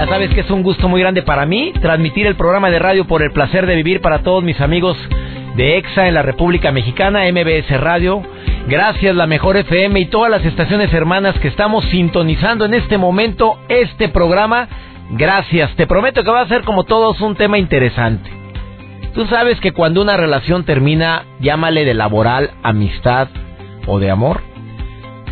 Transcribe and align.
Ya 0.00 0.06
sabes 0.06 0.30
que 0.30 0.40
es 0.40 0.50
un 0.50 0.62
gusto 0.62 0.88
muy 0.88 1.02
grande 1.02 1.20
para 1.20 1.44
mí 1.44 1.74
transmitir 1.78 2.26
el 2.26 2.34
programa 2.34 2.70
de 2.70 2.78
radio 2.78 3.06
por 3.06 3.20
el 3.20 3.32
placer 3.32 3.66
de 3.66 3.76
vivir 3.76 4.00
para 4.00 4.20
todos 4.22 4.42
mis 4.42 4.58
amigos 4.58 4.96
de 5.56 5.76
EXA 5.76 6.08
en 6.08 6.14
la 6.14 6.22
República 6.22 6.72
Mexicana, 6.72 7.30
MBS 7.30 7.78
Radio. 7.78 8.22
Gracias, 8.66 9.14
la 9.14 9.26
Mejor 9.26 9.58
FM 9.58 10.00
y 10.00 10.06
todas 10.06 10.30
las 10.30 10.42
estaciones 10.46 10.90
hermanas 10.94 11.38
que 11.40 11.48
estamos 11.48 11.84
sintonizando 11.90 12.64
en 12.64 12.72
este 12.72 12.96
momento 12.96 13.58
este 13.68 14.08
programa. 14.08 14.68
Gracias, 15.10 15.76
te 15.76 15.86
prometo 15.86 16.24
que 16.24 16.30
va 16.30 16.40
a 16.40 16.48
ser 16.48 16.62
como 16.62 16.84
todos 16.84 17.20
un 17.20 17.36
tema 17.36 17.58
interesante. 17.58 18.30
Tú 19.12 19.26
sabes 19.26 19.60
que 19.60 19.72
cuando 19.72 20.00
una 20.00 20.16
relación 20.16 20.64
termina, 20.64 21.24
llámale 21.40 21.84
de 21.84 21.92
laboral, 21.92 22.52
amistad 22.62 23.28
o 23.86 23.98
de 23.98 24.10
amor, 24.10 24.40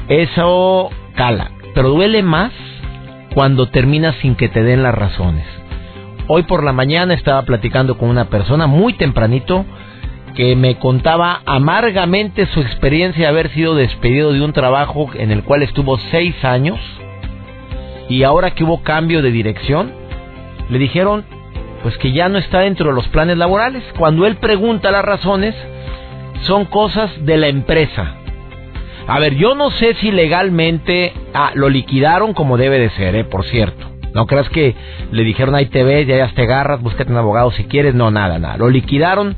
eso 0.09 0.91
cala, 1.15 1.53
pero 1.75 1.89
duele 1.89 2.23
más 2.23 2.53
cuando 3.39 3.67
terminas 3.67 4.17
sin 4.17 4.35
que 4.35 4.49
te 4.49 4.65
den 4.65 4.83
las 4.83 4.93
razones. 4.93 5.47
Hoy 6.27 6.43
por 6.43 6.65
la 6.65 6.73
mañana 6.73 7.15
estaba 7.15 7.43
platicando 7.43 7.97
con 7.97 8.09
una 8.09 8.25
persona 8.25 8.67
muy 8.67 8.95
tempranito 8.95 9.65
que 10.35 10.57
me 10.57 10.77
contaba 10.81 11.43
amargamente 11.47 12.47
su 12.47 12.61
experiencia 12.61 13.23
de 13.23 13.29
haber 13.29 13.51
sido 13.51 13.77
despedido 13.77 14.33
de 14.33 14.43
un 14.43 14.53
trabajo 14.53 15.11
en 15.15 15.31
el 15.31 15.45
cual 15.45 15.63
estuvo 15.63 15.99
seis 16.11 16.35
años 16.45 16.81
y 18.09 18.25
ahora 18.25 18.57
que 18.57 18.65
hubo 18.65 18.83
cambio 18.83 19.23
de 19.23 19.31
dirección, 19.31 19.93
le 20.69 20.81
dijeron 20.81 21.25
pues 21.85 21.97
que 21.99 22.11
ya 22.11 22.29
no 22.29 22.39
está 22.39 22.59
dentro 22.63 22.89
de 22.89 22.97
los 22.97 23.07
planes 23.07 23.39
laborales. 23.39 23.85
Cuando 23.97 24.27
él 24.27 24.39
pregunta 24.39 24.91
las 24.91 25.05
razones, 25.05 25.55
son 26.41 26.65
cosas 26.65 27.09
de 27.25 27.37
la 27.37 27.47
empresa. 27.47 28.17
A 29.09 29.19
ver, 29.19 29.37
yo 29.37 29.55
no 29.55 29.71
sé 29.71 29.95
si 29.95 30.13
legalmente 30.13 31.15
ah, 31.33 31.53
lo 31.55 31.71
liquidaron 31.71 32.35
como 32.35 32.59
debe 32.59 32.79
de 32.79 32.91
ser, 32.91 33.17
eh, 33.17 33.25
por 33.25 33.43
cierto. 33.47 33.91
No 34.15 34.27
creas 34.27 34.51
que 34.51 34.75
le 35.11 35.25
dijeron 35.25 35.55
ahí 35.55 35.67
te 35.67 35.83
ves, 35.83 36.07
ya, 36.07 36.29
te 36.35 36.43
agarras, 36.43 36.83
búscate 36.83 37.11
un 37.11 37.17
abogado 37.17 37.51
si 37.53 37.65
quieres. 37.65 37.95
No, 37.95 38.11
nada, 38.11 38.39
nada. 38.39 38.59
Lo 38.59 38.69
liquidaron 38.69 39.35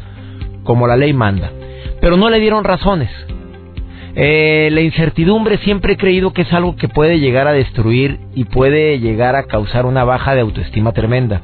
como 0.65 0.89
la 0.89 0.97
ley 0.97 1.13
manda. 1.13 1.53
Pero 2.01 2.17
no 2.17 2.31
le 2.31 2.41
dieron 2.41 2.65
razones. 2.65 3.11
Eh, 4.17 4.71
la 4.73 4.81
incertidumbre 4.81 5.59
siempre 5.59 5.93
he 5.93 5.97
creído 5.97 6.33
que 6.33 6.43
es 6.43 6.53
algo 6.53 6.75
que 6.75 6.89
puede 6.89 7.21
llegar 7.21 7.47
a 7.47 7.53
destruir 7.53 8.19
y 8.35 8.47
puede 8.47 8.99
llegar 8.99 9.37
a 9.37 9.45
causar 9.45 9.87
una 9.87 10.03
baja 10.03 10.35
de 10.35 10.41
autoestima 10.41 10.91
tremenda. 10.91 11.43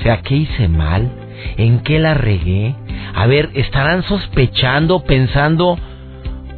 O 0.00 0.02
sea, 0.02 0.20
¿qué 0.22 0.34
hice 0.34 0.66
mal? 0.66 1.12
¿En 1.56 1.78
qué 1.80 2.00
la 2.00 2.14
regué? 2.14 2.74
A 3.14 3.26
ver, 3.26 3.50
¿estarán 3.54 4.02
sospechando, 4.02 5.04
pensando 5.04 5.78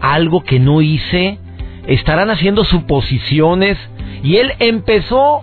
algo 0.00 0.42
que 0.42 0.58
no 0.58 0.80
hice, 0.82 1.38
estarán 1.86 2.30
haciendo 2.30 2.64
suposiciones 2.64 3.78
y 4.22 4.36
él 4.36 4.52
empezó 4.58 5.40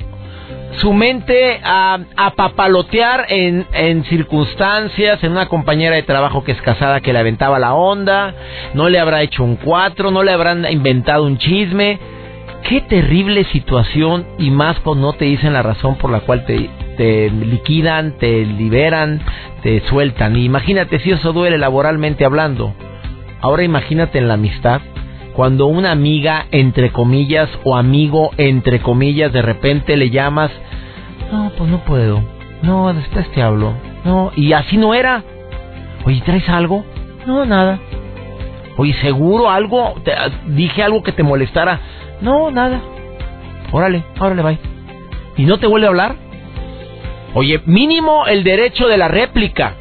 su 0.78 0.94
mente 0.94 1.60
a, 1.64 2.00
papalotear 2.36 3.26
en, 3.30 4.04
circunstancias, 4.06 5.24
en 5.24 5.32
una 5.32 5.48
compañera 5.48 5.96
de 5.96 6.04
trabajo 6.04 6.44
que 6.44 6.52
es 6.52 6.62
casada 6.62 7.02
que 7.02 7.14
le 7.14 7.20
aventaba 7.20 7.58
la 7.58 7.74
onda, 7.74 8.34
no 8.74 8.90
le 8.90 9.00
habrá 9.00 9.24
hecho 9.24 9.44
un 9.44 9.56
cuatro, 9.56 10.12
no 10.12 10.24
le 10.24 10.32
habrán 10.32 10.66
inventado 10.72 11.26
un 11.26 11.38
chisme. 11.38 12.00
Qué 12.64 12.82
terrible 12.82 13.46
situación 13.46 14.28
y 14.38 14.52
más 14.52 14.80
cuando 14.80 15.08
no 15.08 15.14
te 15.14 15.26
dicen 15.26 15.54
la 15.54 15.64
razón 15.64 15.96
por 15.96 16.12
la 16.12 16.20
cual 16.20 16.46
te, 16.46 16.70
te 16.98 17.30
liquidan, 17.30 18.18
te 18.18 18.46
liberan, 18.46 19.22
te 19.64 19.80
sueltan. 19.88 20.36
imagínate 20.36 21.00
si 21.00 21.12
eso 21.12 21.34
duele 21.34 21.58
laboralmente 21.58 22.26
hablando. 22.26 22.74
Ahora 23.42 23.64
imagínate 23.64 24.18
en 24.18 24.28
la 24.28 24.36
amistad, 24.36 24.82
cuando 25.34 25.68
una 25.68 25.92
amiga, 25.92 26.48
entre 26.52 26.92
comillas, 26.92 27.50
o 27.64 27.76
amigo, 27.76 28.32
entre 28.38 28.82
comillas, 28.82 29.32
de 29.32 29.42
repente 29.42 29.96
le 29.96 30.10
llamas, 30.10 30.52
no, 31.32 31.52
pues 31.58 31.70
no 31.70 31.80
puedo, 31.86 32.24
no, 32.64 32.92
después 32.94 33.30
te 33.32 33.42
hablo, 33.42 33.74
no, 34.04 34.32
y 34.36 34.54
así 34.54 34.78
no 34.78 34.94
era. 34.96 35.24
Oye, 36.06 36.22
¿traes 36.26 36.48
algo? 36.50 36.86
No, 37.26 37.46
nada. 37.46 37.80
Oye, 38.78 38.94
¿seguro 39.02 39.50
algo? 39.50 39.96
¿Dije 40.48 40.82
algo 40.82 41.04
que 41.04 41.12
te 41.12 41.24
molestara? 41.24 41.80
No, 42.22 42.50
nada. 42.52 42.82
Órale, 43.72 44.04
órale, 44.20 44.42
bye. 44.42 44.60
¿Y 45.36 45.46
no 45.46 45.60
te 45.60 45.68
vuelve 45.68 45.88
a 45.88 45.90
hablar? 45.90 46.16
Oye, 47.34 47.62
mínimo 47.66 48.26
el 48.26 48.44
derecho 48.44 48.88
de 48.88 48.98
la 48.98 49.08
réplica. 49.08 49.76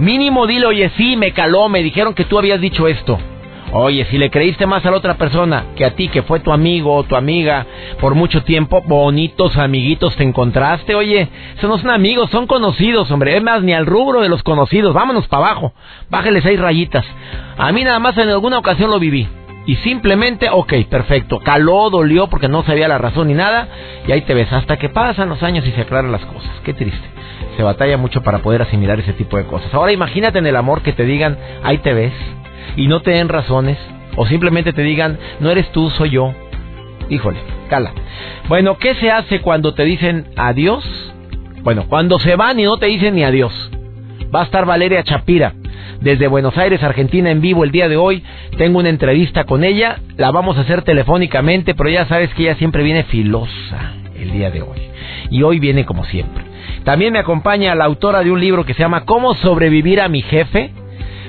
Mínimo 0.00 0.46
dile, 0.46 0.64
oye, 0.64 0.90
sí, 0.96 1.14
me 1.14 1.32
caló, 1.32 1.68
me 1.68 1.82
dijeron 1.82 2.14
que 2.14 2.24
tú 2.24 2.38
habías 2.38 2.58
dicho 2.58 2.88
esto. 2.88 3.18
Oye, 3.72 4.06
si 4.06 4.16
le 4.16 4.30
creíste 4.30 4.66
más 4.66 4.84
a 4.86 4.90
la 4.90 4.96
otra 4.96 5.18
persona 5.18 5.66
que 5.76 5.84
a 5.84 5.94
ti, 5.94 6.08
que 6.08 6.22
fue 6.22 6.40
tu 6.40 6.52
amigo 6.52 6.94
o 6.94 7.04
tu 7.04 7.16
amiga 7.16 7.66
por 8.00 8.14
mucho 8.14 8.42
tiempo, 8.42 8.80
bonitos 8.80 9.58
amiguitos 9.58 10.16
te 10.16 10.22
encontraste, 10.24 10.94
oye, 10.94 11.28
esos 11.54 11.68
no 11.68 11.76
son 11.76 11.90
amigos, 11.90 12.30
son 12.30 12.46
conocidos, 12.46 13.10
hombre, 13.10 13.36
es 13.36 13.42
más, 13.42 13.62
ni 13.62 13.74
al 13.74 13.84
rubro 13.84 14.22
de 14.22 14.30
los 14.30 14.42
conocidos, 14.42 14.94
vámonos 14.94 15.28
para 15.28 15.48
abajo, 15.48 15.74
bájale 16.08 16.40
seis 16.40 16.58
rayitas. 16.58 17.04
A 17.58 17.70
mí 17.70 17.84
nada 17.84 17.98
más 17.98 18.16
en 18.16 18.30
alguna 18.30 18.58
ocasión 18.58 18.90
lo 18.90 18.98
viví. 18.98 19.28
Y 19.66 19.76
simplemente, 19.76 20.48
ok, 20.50 20.72
perfecto, 20.88 21.40
caló, 21.40 21.90
dolió 21.90 22.28
porque 22.28 22.48
no 22.48 22.62
sabía 22.64 22.88
la 22.88 22.98
razón 22.98 23.28
ni 23.28 23.34
nada, 23.34 23.68
y 24.06 24.12
ahí 24.12 24.22
te 24.22 24.34
ves, 24.34 24.52
hasta 24.52 24.78
que 24.78 24.88
pasan 24.88 25.28
los 25.28 25.42
años 25.42 25.66
y 25.66 25.72
se 25.72 25.82
aclaran 25.82 26.12
las 26.12 26.24
cosas. 26.24 26.50
Qué 26.64 26.72
triste 26.74 27.20
se 27.56 27.62
batalla 27.62 27.96
mucho 27.96 28.22
para 28.22 28.38
poder 28.38 28.62
asimilar 28.62 28.98
ese 29.00 29.12
tipo 29.12 29.36
de 29.36 29.44
cosas. 29.44 29.72
Ahora 29.74 29.92
imagínate 29.92 30.38
en 30.38 30.46
el 30.46 30.56
amor 30.56 30.82
que 30.82 30.92
te 30.92 31.04
digan, 31.04 31.36
ahí 31.62 31.78
te 31.78 31.92
ves, 31.92 32.12
y 32.76 32.86
no 32.86 33.02
te 33.02 33.10
den 33.10 33.28
razones, 33.28 33.78
o 34.16 34.26
simplemente 34.26 34.72
te 34.72 34.82
digan, 34.82 35.18
no 35.40 35.50
eres 35.50 35.70
tú, 35.72 35.90
soy 35.90 36.10
yo. 36.10 36.32
Híjole, 37.08 37.38
cala. 37.68 37.92
Bueno, 38.48 38.78
¿qué 38.78 38.94
se 38.94 39.10
hace 39.10 39.40
cuando 39.40 39.74
te 39.74 39.84
dicen 39.84 40.28
adiós? 40.36 40.84
Bueno, 41.62 41.86
cuando 41.88 42.18
se 42.18 42.36
van 42.36 42.58
y 42.60 42.64
no 42.64 42.78
te 42.78 42.86
dicen 42.86 43.14
ni 43.14 43.24
adiós. 43.24 43.52
Va 44.34 44.42
a 44.42 44.44
estar 44.44 44.64
Valeria 44.64 45.02
Chapira 45.02 45.54
desde 46.00 46.26
Buenos 46.26 46.56
Aires, 46.56 46.82
Argentina, 46.82 47.30
en 47.30 47.40
vivo 47.40 47.64
el 47.64 47.70
día 47.70 47.88
de 47.88 47.96
hoy. 47.96 48.22
Tengo 48.56 48.78
una 48.78 48.88
entrevista 48.88 49.44
con 49.44 49.64
ella, 49.64 49.98
la 50.16 50.30
vamos 50.30 50.56
a 50.56 50.62
hacer 50.62 50.82
telefónicamente, 50.82 51.74
pero 51.74 51.90
ya 51.90 52.06
sabes 52.06 52.32
que 52.34 52.42
ella 52.42 52.56
siempre 52.56 52.82
viene 52.82 53.04
filosa 53.04 53.94
el 54.18 54.32
día 54.32 54.50
de 54.50 54.62
hoy. 54.62 54.78
Y 55.30 55.42
hoy 55.42 55.58
viene 55.58 55.84
como 55.84 56.04
siempre. 56.04 56.44
También 56.84 57.12
me 57.12 57.18
acompaña 57.18 57.74
la 57.74 57.84
autora 57.84 58.22
de 58.22 58.30
un 58.30 58.40
libro 58.40 58.64
que 58.64 58.74
se 58.74 58.80
llama 58.80 59.04
¿Cómo 59.04 59.34
sobrevivir 59.34 60.00
a 60.00 60.08
mi 60.08 60.22
jefe? 60.22 60.70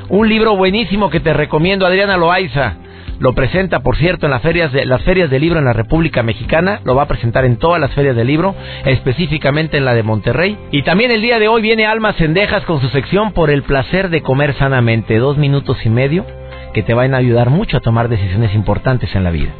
Un 0.09 0.27
libro 0.27 0.55
buenísimo 0.55 1.09
que 1.09 1.19
te 1.19 1.33
recomiendo, 1.33 1.85
Adriana 1.85 2.17
Loaiza. 2.17 2.75
Lo 3.21 3.33
presenta, 3.33 3.81
por 3.81 3.97
cierto, 3.97 4.25
en 4.25 4.31
las 4.31 4.41
ferias, 4.41 4.73
de, 4.73 4.83
las 4.83 5.03
ferias 5.03 5.29
de 5.29 5.39
libro 5.39 5.59
en 5.59 5.65
la 5.65 5.73
República 5.73 6.23
Mexicana. 6.23 6.81
Lo 6.83 6.95
va 6.95 7.03
a 7.03 7.07
presentar 7.07 7.45
en 7.45 7.57
todas 7.57 7.79
las 7.79 7.93
ferias 7.93 8.15
de 8.15 8.25
libro, 8.25 8.55
específicamente 8.83 9.77
en 9.77 9.85
la 9.85 9.93
de 9.93 10.01
Monterrey. 10.01 10.57
Y 10.71 10.81
también 10.81 11.11
el 11.11 11.21
día 11.21 11.37
de 11.37 11.47
hoy 11.47 11.61
viene 11.61 11.85
Alma 11.85 12.13
Cendejas 12.13 12.63
con 12.63 12.81
su 12.81 12.89
sección 12.89 13.31
por 13.33 13.51
el 13.51 13.61
placer 13.61 14.09
de 14.09 14.23
comer 14.23 14.55
sanamente. 14.55 15.19
Dos 15.19 15.37
minutos 15.37 15.77
y 15.85 15.89
medio 15.89 16.25
que 16.73 16.81
te 16.81 16.95
van 16.95 17.13
a 17.13 17.17
ayudar 17.17 17.51
mucho 17.51 17.77
a 17.77 17.81
tomar 17.81 18.09
decisiones 18.09 18.55
importantes 18.55 19.13
en 19.13 19.23
la 19.23 19.29
vida. 19.29 19.51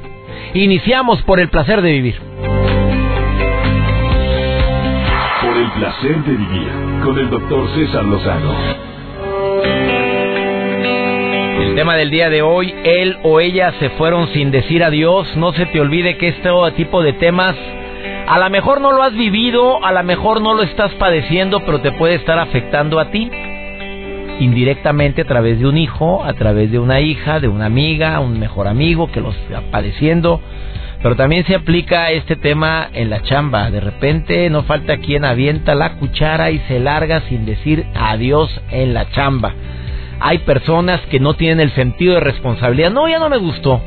Iniciamos 0.55 1.21
por 1.21 1.39
el 1.39 1.49
placer 1.49 1.83
de 1.83 1.91
vivir. 1.91 2.15
el 5.55 5.71
placer 5.73 6.23
de 6.23 6.31
vivir 6.31 6.71
con 7.03 7.19
el 7.19 7.29
doctor 7.29 7.69
César 7.75 8.05
Lozano. 8.05 8.90
El 11.61 11.75
tema 11.75 11.95
del 11.95 12.09
día 12.09 12.29
de 12.29 12.41
hoy, 12.41 12.73
él 12.83 13.17
o 13.23 13.39
ella 13.39 13.73
se 13.79 13.91
fueron 13.91 14.27
sin 14.33 14.51
decir 14.51 14.83
adiós. 14.83 15.35
No 15.37 15.53
se 15.53 15.67
te 15.67 15.79
olvide 15.79 16.17
que 16.17 16.29
este 16.29 16.49
tipo 16.75 17.01
de 17.01 17.13
temas 17.13 17.55
a 18.27 18.39
lo 18.39 18.49
mejor 18.49 18.81
no 18.81 18.91
lo 18.91 19.03
has 19.03 19.13
vivido, 19.13 19.83
a 19.85 19.91
lo 19.91 20.03
mejor 20.03 20.41
no 20.41 20.53
lo 20.53 20.63
estás 20.63 20.91
padeciendo, 20.95 21.59
pero 21.61 21.79
te 21.79 21.91
puede 21.91 22.15
estar 22.15 22.39
afectando 22.39 22.99
a 22.99 23.11
ti 23.11 23.29
indirectamente 24.39 25.21
a 25.21 25.25
través 25.25 25.59
de 25.59 25.67
un 25.67 25.77
hijo, 25.77 26.23
a 26.23 26.33
través 26.33 26.71
de 26.71 26.79
una 26.79 26.99
hija, 26.99 27.39
de 27.39 27.47
una 27.47 27.67
amiga, 27.67 28.19
un 28.19 28.39
mejor 28.39 28.67
amigo 28.67 29.11
que 29.11 29.21
lo 29.21 29.29
está 29.31 29.61
padeciendo 29.71 30.41
pero 31.01 31.15
también 31.15 31.45
se 31.45 31.55
aplica 31.55 32.11
este 32.11 32.35
tema 32.35 32.89
en 32.93 33.09
la 33.09 33.23
chamba. 33.23 33.71
De 33.71 33.79
repente 33.79 34.49
no 34.49 34.63
falta 34.63 34.97
quien 34.97 35.25
avienta 35.25 35.73
la 35.73 35.95
cuchara 35.95 36.51
y 36.51 36.59
se 36.67 36.79
larga 36.79 37.21
sin 37.21 37.45
decir 37.45 37.85
adiós 37.95 38.49
en 38.69 38.93
la 38.93 39.09
chamba. 39.09 39.53
Hay 40.21 40.39
personas 40.39 41.01
que 41.07 41.19
no 41.19 41.33
tienen 41.33 41.59
el 41.59 41.73
sentido 41.73 42.13
de 42.13 42.19
responsabilidad. 42.19 42.91
No, 42.91 43.09
ya 43.09 43.19
no 43.19 43.29
me 43.29 43.37
gustó. 43.37 43.81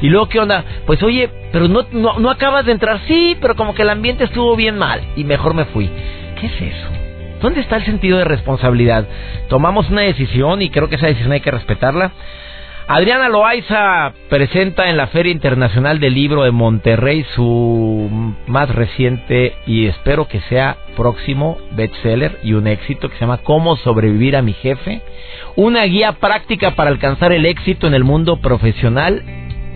Y 0.00 0.08
luego, 0.08 0.28
¿qué 0.28 0.40
onda? 0.40 0.64
Pues 0.86 1.02
oye, 1.02 1.30
pero 1.52 1.68
no, 1.68 1.86
no, 1.92 2.18
no 2.18 2.30
acabas 2.30 2.66
de 2.66 2.72
entrar. 2.72 3.00
Sí, 3.06 3.36
pero 3.40 3.56
como 3.56 3.74
que 3.74 3.82
el 3.82 3.90
ambiente 3.90 4.24
estuvo 4.24 4.56
bien 4.56 4.78
mal 4.78 5.00
y 5.16 5.24
mejor 5.24 5.54
me 5.54 5.66
fui. 5.66 5.90
¿Qué 6.40 6.46
es 6.46 6.60
eso? 6.60 6.86
¿Dónde 7.40 7.60
está 7.60 7.76
el 7.76 7.84
sentido 7.84 8.18
de 8.18 8.24
responsabilidad? 8.24 9.06
Tomamos 9.48 9.90
una 9.90 10.02
decisión 10.02 10.62
y 10.62 10.70
creo 10.70 10.88
que 10.88 10.96
esa 10.96 11.06
decisión 11.06 11.32
hay 11.32 11.40
que 11.40 11.50
respetarla. 11.50 12.12
Adriana 12.88 13.28
Loaiza 13.28 14.12
presenta 14.28 14.88
en 14.88 14.96
la 14.96 15.08
Feria 15.08 15.32
Internacional 15.32 15.98
del 15.98 16.14
Libro 16.14 16.44
de 16.44 16.52
Monterrey 16.52 17.26
su 17.34 18.08
más 18.46 18.72
reciente 18.72 19.56
y 19.66 19.86
espero 19.86 20.28
que 20.28 20.40
sea 20.42 20.76
próximo 20.96 21.58
bestseller 21.72 22.38
y 22.44 22.52
un 22.52 22.68
éxito 22.68 23.08
que 23.08 23.16
se 23.16 23.22
llama 23.22 23.38
Cómo 23.38 23.74
sobrevivir 23.74 24.36
a 24.36 24.42
mi 24.42 24.52
jefe, 24.52 25.00
una 25.56 25.82
guía 25.82 26.12
práctica 26.12 26.76
para 26.76 26.90
alcanzar 26.90 27.32
el 27.32 27.44
éxito 27.44 27.88
en 27.88 27.94
el 27.94 28.04
mundo 28.04 28.40
profesional 28.40 29.20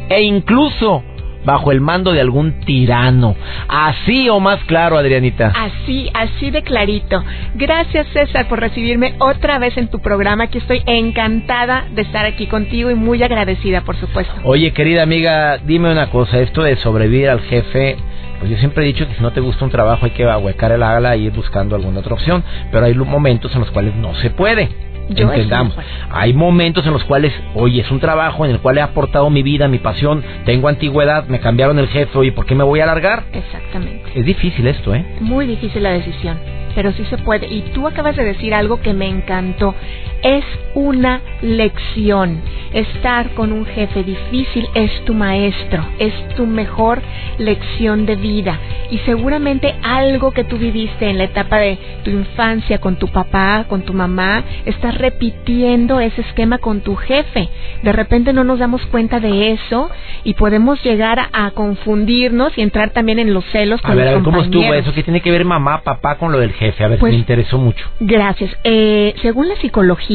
e 0.09 0.23
incluso 0.23 1.03
bajo 1.45 1.73
el 1.73 1.81
mando 1.81 2.13
de 2.13 2.21
algún 2.21 2.61
tirano. 2.61 3.35
Así 3.69 4.29
o 4.29 4.41
más 4.41 4.63
claro, 4.65 4.97
Adrianita. 4.97 5.53
Así, 5.55 6.11
así 6.15 6.51
de 6.51 6.63
clarito. 6.63 7.23
Gracias, 7.55 8.07
César, 8.13 8.49
por 8.49 8.61
recibirme 8.61 9.15
otra 9.19 9.59
vez 9.59 9.77
en 9.77 9.89
tu 9.89 10.01
programa, 10.01 10.49
que 10.49 10.59
estoy 10.59 10.83
encantada 10.87 11.87
de 11.93 12.03
estar 12.03 12.27
aquí 12.27 12.47
contigo 12.47 12.91
y 12.91 12.95
muy 12.95 13.23
agradecida, 13.23 13.83
por 13.83 13.97
supuesto. 13.97 14.33
Oye, 14.45 14.73
querida 14.73 15.03
amiga, 15.03 15.59
dime 15.59 15.91
una 15.91 16.11
cosa, 16.11 16.41
esto 16.41 16.63
de 16.63 16.77
sobrevivir 16.77 17.29
al 17.29 17.41
jefe... 17.41 17.97
Pues 18.39 18.53
yo 18.53 18.57
siempre 18.57 18.83
he 18.83 18.87
dicho 18.87 19.07
que 19.07 19.15
si 19.17 19.23
no 19.23 19.33
te 19.35 19.41
gusta 19.41 19.67
un 19.67 19.71
trabajo 19.71 20.07
hay 20.07 20.13
que 20.13 20.25
ahuecar 20.25 20.73
el 20.73 20.83
ala 20.83 21.15
y 21.15 21.27
ir 21.27 21.33
buscando 21.33 21.77
alguna 21.77 22.01
otra 22.01 22.15
opción, 22.15 22.43
pero 22.73 22.87
hay 22.87 22.95
momentos 22.95 23.53
en 23.53 23.61
los 23.61 23.71
cuales 23.71 23.95
no 23.97 24.15
se 24.15 24.31
puede 24.31 24.71
entendamos. 25.17 25.75
Hay 26.11 26.33
momentos 26.33 26.87
en 26.87 26.93
los 26.93 27.05
cuales, 27.05 27.33
oye, 27.55 27.81
es 27.81 27.91
un 27.91 28.01
trabajo 28.01 28.45
en 28.45 28.53
el 28.53 28.61
cual 28.61 28.79
he 28.79 28.81
aportado 28.81 29.31
mi 29.31 29.43
vida, 29.43 29.69
mi 29.69 29.79
pasión, 29.79 30.23
tengo 30.45 30.69
antigüedad, 30.69 31.27
me 31.27 31.41
cambiaron 31.41 31.79
el 31.79 31.89
jefe, 31.89 32.17
oye, 32.19 32.33
¿por 32.33 32.47
qué 32.47 32.55
me 32.55 32.65
voy 32.65 32.81
a 32.81 32.85
alargar? 32.85 33.25
Exactamente. 33.33 34.11
Es 34.15 34.25
difícil 34.25 34.67
esto, 34.67 34.95
¿eh? 34.95 35.05
Muy 35.21 35.47
difícil 35.47 35.83
la 35.83 35.91
decisión, 35.91 36.39
pero 36.75 36.93
sí 36.93 37.05
se 37.07 37.19
puede. 37.19 37.47
Y 37.47 37.63
tú 37.75 37.87
acabas 37.87 38.17
de 38.17 38.25
decir 38.25 38.55
algo 38.55 38.81
que 38.81 38.93
me 38.93 39.09
encantó. 39.09 39.75
Es 40.23 40.45
una 40.75 41.21
lección. 41.43 42.41
Estar 42.73 43.31
con 43.31 43.53
un 43.53 43.67
jefe 43.67 44.05
difícil 44.05 44.69
es 44.75 45.05
tu 45.05 45.15
maestro, 45.15 45.85
es 45.99 46.13
tu 46.37 46.47
mejor 46.47 47.03
lección 47.39 48.07
de 48.07 48.17
vida. 48.17 48.59
Y 48.91 48.99
seguramente 48.99 49.75
algo 49.83 50.31
que 50.31 50.45
tú 50.45 50.57
viviste 50.57 51.09
en 51.09 51.19
la 51.19 51.25
etapa 51.25 51.59
de 51.59 51.79
tu 52.05 52.11
infancia 52.11 52.79
con 52.79 52.97
tu 52.97 53.09
papá, 53.09 53.65
con 53.69 53.83
tu 53.83 53.93
mamá, 53.93 54.45
estás 54.67 54.97
repitiendo 54.99 56.01
ese 56.01 56.21
esquema 56.21 56.59
con 56.59 56.81
tu 56.81 56.95
jefe. 56.97 57.49
De 57.83 57.93
repente 57.93 58.33
no 58.33 58.45
nos 58.45 58.59
damos 58.59 58.85
cuenta 58.87 59.19
de 59.21 59.53
eso 59.53 59.91
y 60.23 60.35
podemos 60.35 60.83
llegar 60.85 61.19
a, 61.33 61.51
confundirnos 61.51 62.57
y 62.57 62.63
entrar 62.63 62.91
también 62.91 63.19
en 63.19 63.35
los 63.35 63.45
celos 63.47 63.81
con 63.83 63.93
a 63.93 63.95
ver, 63.95 64.23
¿cómo 64.23 64.43
estuvo 64.43 64.73
eso? 64.73 64.93
¿Qué 64.93 65.03
tiene 65.03 65.21
que 65.21 65.31
ver 65.31 65.45
mamá, 65.45 65.83
papá 65.83 66.17
con 66.17 66.31
lo 66.31 66.39
del 66.39 66.53
jefe? 66.53 66.85
A 66.85 66.89
ver, 66.89 66.99
pues, 66.99 67.13
me 67.13 67.19
interesó 67.19 67.59
mucho. 67.59 67.85
Gracias. 67.99 68.57
Eh, 68.63 69.15
según 69.23 69.49
la 69.49 69.57
psicología, 69.57 70.10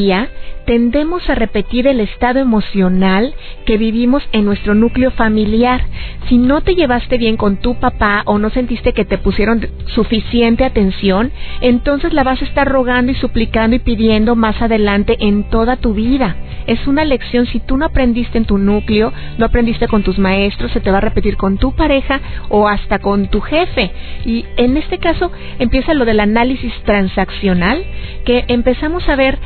tendemos 0.65 1.29
a 1.29 1.35
repetir 1.35 1.87
el 1.87 2.01
estado 2.01 2.39
emocional 2.39 3.33
que 3.65 3.77
vivimos 3.77 4.23
en 4.33 4.43
nuestro 4.43 4.75
núcleo 4.75 5.11
familiar. 5.11 5.85
Si 6.27 6.37
no 6.37 6.61
te 6.61 6.75
llevaste 6.75 7.17
bien 7.17 7.37
con 7.37 7.57
tu 7.57 7.75
papá 7.75 8.23
o 8.25 8.37
no 8.37 8.49
sentiste 8.49 8.93
que 8.93 9.05
te 9.05 9.17
pusieron 9.17 9.65
suficiente 9.87 10.65
atención, 10.65 11.31
entonces 11.61 12.13
la 12.13 12.23
vas 12.23 12.41
a 12.41 12.45
estar 12.45 12.67
rogando 12.67 13.11
y 13.11 13.15
suplicando 13.15 13.75
y 13.75 13.79
pidiendo 13.79 14.35
más 14.35 14.61
adelante 14.61 15.15
en 15.19 15.49
toda 15.49 15.77
tu 15.77 15.93
vida. 15.93 16.35
Es 16.67 16.87
una 16.87 17.05
lección, 17.05 17.45
si 17.45 17.59
tú 17.59 17.77
no 17.77 17.85
aprendiste 17.85 18.37
en 18.37 18.45
tu 18.45 18.57
núcleo, 18.57 19.13
no 19.37 19.45
aprendiste 19.45 19.87
con 19.87 20.03
tus 20.03 20.17
maestros, 20.17 20.71
se 20.71 20.81
te 20.81 20.91
va 20.91 20.97
a 20.97 21.01
repetir 21.01 21.37
con 21.37 21.57
tu 21.57 21.73
pareja 21.73 22.19
o 22.49 22.67
hasta 22.67 22.99
con 22.99 23.27
tu 23.27 23.39
jefe. 23.39 23.91
Y 24.25 24.45
en 24.57 24.75
este 24.75 24.97
caso 24.97 25.31
empieza 25.59 25.93
lo 25.93 26.05
del 26.05 26.19
análisis 26.19 26.73
transaccional, 26.83 27.83
que 28.25 28.45
empezamos 28.47 29.07
a 29.07 29.15
ver 29.15 29.37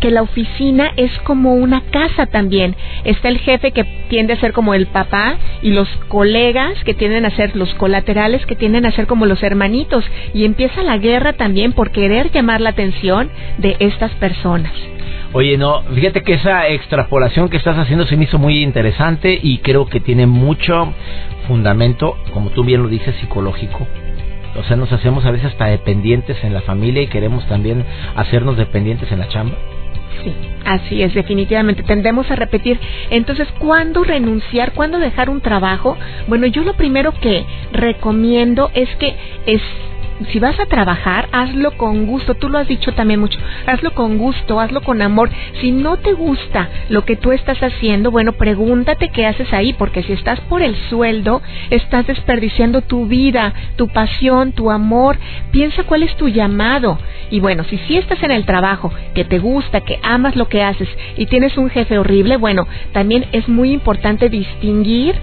que 0.00 0.10
la 0.10 0.22
oficina 0.22 0.90
es 0.96 1.10
como 1.24 1.54
una 1.54 1.82
casa 1.90 2.26
también. 2.26 2.76
Está 3.04 3.28
el 3.28 3.38
jefe 3.38 3.72
que 3.72 3.84
tiende 4.08 4.34
a 4.34 4.40
ser 4.40 4.52
como 4.52 4.74
el 4.74 4.86
papá 4.86 5.36
y 5.62 5.70
los 5.70 5.88
colegas 6.08 6.82
que 6.84 6.94
tienden 6.94 7.24
a 7.24 7.30
ser 7.30 7.56
los 7.56 7.72
colaterales 7.74 8.44
que 8.46 8.56
tienden 8.56 8.86
a 8.86 8.92
ser 8.92 9.06
como 9.06 9.26
los 9.26 9.42
hermanitos. 9.42 10.04
Y 10.34 10.44
empieza 10.44 10.82
la 10.82 10.98
guerra 10.98 11.34
también 11.34 11.72
por 11.72 11.90
querer 11.90 12.30
llamar 12.30 12.60
la 12.60 12.70
atención 12.70 13.30
de 13.58 13.76
estas 13.80 14.10
personas. 14.12 14.72
Oye, 15.32 15.56
no, 15.56 15.82
fíjate 15.94 16.22
que 16.22 16.34
esa 16.34 16.66
extrapolación 16.68 17.48
que 17.48 17.56
estás 17.56 17.78
haciendo 17.78 18.04
se 18.06 18.16
me 18.16 18.24
hizo 18.24 18.38
muy 18.38 18.62
interesante 18.62 19.38
y 19.40 19.58
creo 19.58 19.86
que 19.86 20.00
tiene 20.00 20.26
mucho 20.26 20.92
fundamento, 21.46 22.16
como 22.32 22.50
tú 22.50 22.64
bien 22.64 22.82
lo 22.82 22.88
dices, 22.88 23.14
psicológico. 23.20 23.86
O 24.60 24.64
sea, 24.64 24.76
nos 24.76 24.92
hacemos 24.92 25.24
a 25.24 25.30
veces 25.30 25.46
hasta 25.46 25.66
dependientes 25.66 26.36
en 26.44 26.52
la 26.52 26.60
familia 26.60 27.02
y 27.02 27.06
queremos 27.06 27.46
también 27.48 27.84
hacernos 28.14 28.56
dependientes 28.56 29.10
en 29.10 29.18
la 29.18 29.28
chamba. 29.28 29.56
Sí, 30.22 30.34
así 30.66 31.02
es, 31.02 31.14
definitivamente. 31.14 31.82
Tendemos 31.82 32.30
a 32.30 32.36
repetir. 32.36 32.78
Entonces, 33.08 33.48
¿cuándo 33.58 34.04
renunciar? 34.04 34.72
¿Cuándo 34.72 34.98
dejar 34.98 35.30
un 35.30 35.40
trabajo? 35.40 35.96
Bueno, 36.26 36.46
yo 36.46 36.62
lo 36.62 36.74
primero 36.74 37.12
que 37.12 37.46
recomiendo 37.72 38.70
es 38.74 38.88
que 38.96 39.16
es 39.46 39.62
si 40.28 40.38
vas 40.38 40.58
a 40.60 40.66
trabajar, 40.66 41.28
hazlo 41.32 41.72
con 41.72 42.06
gusto. 42.06 42.34
Tú 42.34 42.48
lo 42.48 42.58
has 42.58 42.68
dicho 42.68 42.92
también 42.92 43.20
mucho. 43.20 43.38
Hazlo 43.66 43.92
con 43.92 44.18
gusto, 44.18 44.60
hazlo 44.60 44.82
con 44.82 45.02
amor. 45.02 45.30
Si 45.60 45.72
no 45.72 45.96
te 45.96 46.12
gusta 46.12 46.68
lo 46.88 47.04
que 47.04 47.16
tú 47.16 47.32
estás 47.32 47.58
haciendo, 47.62 48.10
bueno, 48.10 48.32
pregúntate 48.32 49.08
qué 49.08 49.26
haces 49.26 49.52
ahí, 49.52 49.72
porque 49.72 50.02
si 50.02 50.12
estás 50.12 50.40
por 50.42 50.62
el 50.62 50.76
sueldo, 50.88 51.42
estás 51.70 52.06
desperdiciando 52.06 52.82
tu 52.82 53.06
vida, 53.06 53.54
tu 53.76 53.88
pasión, 53.88 54.52
tu 54.52 54.70
amor. 54.70 55.18
Piensa 55.50 55.84
cuál 55.84 56.02
es 56.02 56.14
tu 56.16 56.28
llamado. 56.28 56.98
Y 57.30 57.40
bueno, 57.40 57.64
si 57.64 57.78
sí 57.78 57.96
estás 57.96 58.22
en 58.22 58.30
el 58.30 58.44
trabajo, 58.44 58.92
que 59.14 59.24
te 59.24 59.38
gusta, 59.38 59.80
que 59.80 59.98
amas 60.02 60.36
lo 60.36 60.48
que 60.48 60.62
haces 60.62 60.88
y 61.16 61.26
tienes 61.26 61.56
un 61.56 61.70
jefe 61.70 61.98
horrible, 61.98 62.36
bueno, 62.36 62.66
también 62.92 63.26
es 63.32 63.48
muy 63.48 63.72
importante 63.72 64.28
distinguir 64.28 65.14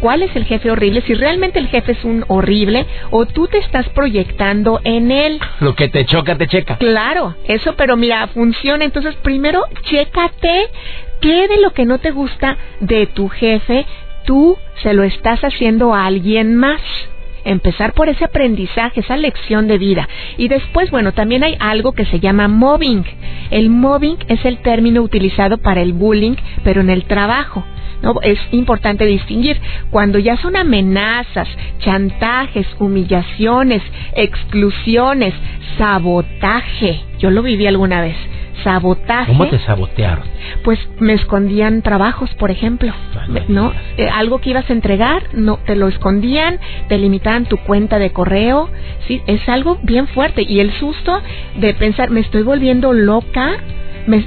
cuál 0.00 0.22
es 0.22 0.34
el 0.34 0.44
jefe 0.44 0.70
horrible, 0.70 1.02
si 1.02 1.14
realmente 1.14 1.58
el 1.58 1.68
jefe 1.68 1.92
es 1.92 2.04
un 2.04 2.24
horrible 2.28 2.86
o 3.10 3.26
tú 3.26 3.46
te 3.46 3.58
estás 3.58 3.88
proyectando 3.90 4.80
en 4.84 5.10
él. 5.10 5.40
Lo 5.60 5.74
que 5.74 5.88
te 5.88 6.04
choca, 6.04 6.36
te 6.36 6.46
checa. 6.46 6.76
Claro, 6.78 7.36
eso, 7.44 7.74
pero 7.76 7.96
mira, 7.96 8.26
funciona. 8.28 8.84
Entonces, 8.84 9.14
primero, 9.16 9.64
chécate 9.82 10.68
qué 11.20 11.48
de 11.48 11.60
lo 11.60 11.72
que 11.72 11.84
no 11.84 11.98
te 11.98 12.10
gusta 12.10 12.56
de 12.80 13.06
tu 13.06 13.28
jefe 13.28 13.86
tú 14.24 14.56
se 14.82 14.92
lo 14.94 15.02
estás 15.02 15.40
haciendo 15.40 15.94
a 15.94 16.06
alguien 16.06 16.54
más 16.54 16.80
empezar 17.44 17.94
por 17.94 18.08
ese 18.08 18.24
aprendizaje, 18.24 19.00
esa 19.00 19.16
lección 19.16 19.66
de 19.66 19.78
vida. 19.78 20.08
Y 20.36 20.48
después, 20.48 20.90
bueno, 20.90 21.12
también 21.12 21.42
hay 21.42 21.56
algo 21.58 21.92
que 21.92 22.04
se 22.06 22.20
llama 22.20 22.48
mobbing. 22.48 23.04
El 23.50 23.70
mobbing 23.70 24.18
es 24.28 24.44
el 24.44 24.58
término 24.58 25.02
utilizado 25.02 25.58
para 25.58 25.80
el 25.80 25.92
bullying, 25.92 26.36
pero 26.64 26.80
en 26.80 26.90
el 26.90 27.04
trabajo. 27.04 27.64
¿No? 28.02 28.14
Es 28.22 28.38
importante 28.52 29.04
distinguir 29.06 29.60
cuando 29.90 30.18
ya 30.18 30.36
son 30.36 30.56
amenazas, 30.56 31.48
chantajes, 31.80 32.66
humillaciones, 32.78 33.82
exclusiones, 34.14 35.34
sabotaje. 35.78 37.00
Yo 37.18 37.30
lo 37.30 37.42
viví 37.42 37.66
alguna 37.66 38.00
vez 38.00 38.16
sabotaje. 38.62 39.32
¿Cómo 39.32 39.48
te 39.48 39.58
sabotearon? 39.60 40.24
Pues 40.64 40.78
me 40.98 41.14
escondían 41.14 41.82
trabajos, 41.82 42.30
por 42.34 42.50
ejemplo, 42.50 42.92
¿no? 43.48 43.72
Eh, 43.96 44.08
algo 44.08 44.40
que 44.40 44.50
ibas 44.50 44.68
a 44.70 44.72
entregar, 44.72 45.22
no 45.32 45.58
te 45.58 45.76
lo 45.76 45.88
escondían, 45.88 46.58
te 46.88 46.98
limitaban 46.98 47.46
tu 47.46 47.56
cuenta 47.58 47.98
de 47.98 48.12
correo, 48.12 48.68
sí, 49.06 49.22
es 49.26 49.46
algo 49.48 49.78
bien 49.82 50.08
fuerte 50.08 50.42
y 50.42 50.60
el 50.60 50.72
susto 50.72 51.20
de 51.56 51.74
pensar, 51.74 52.10
me 52.10 52.20
estoy 52.20 52.42
volviendo 52.42 52.92
loca, 52.92 53.56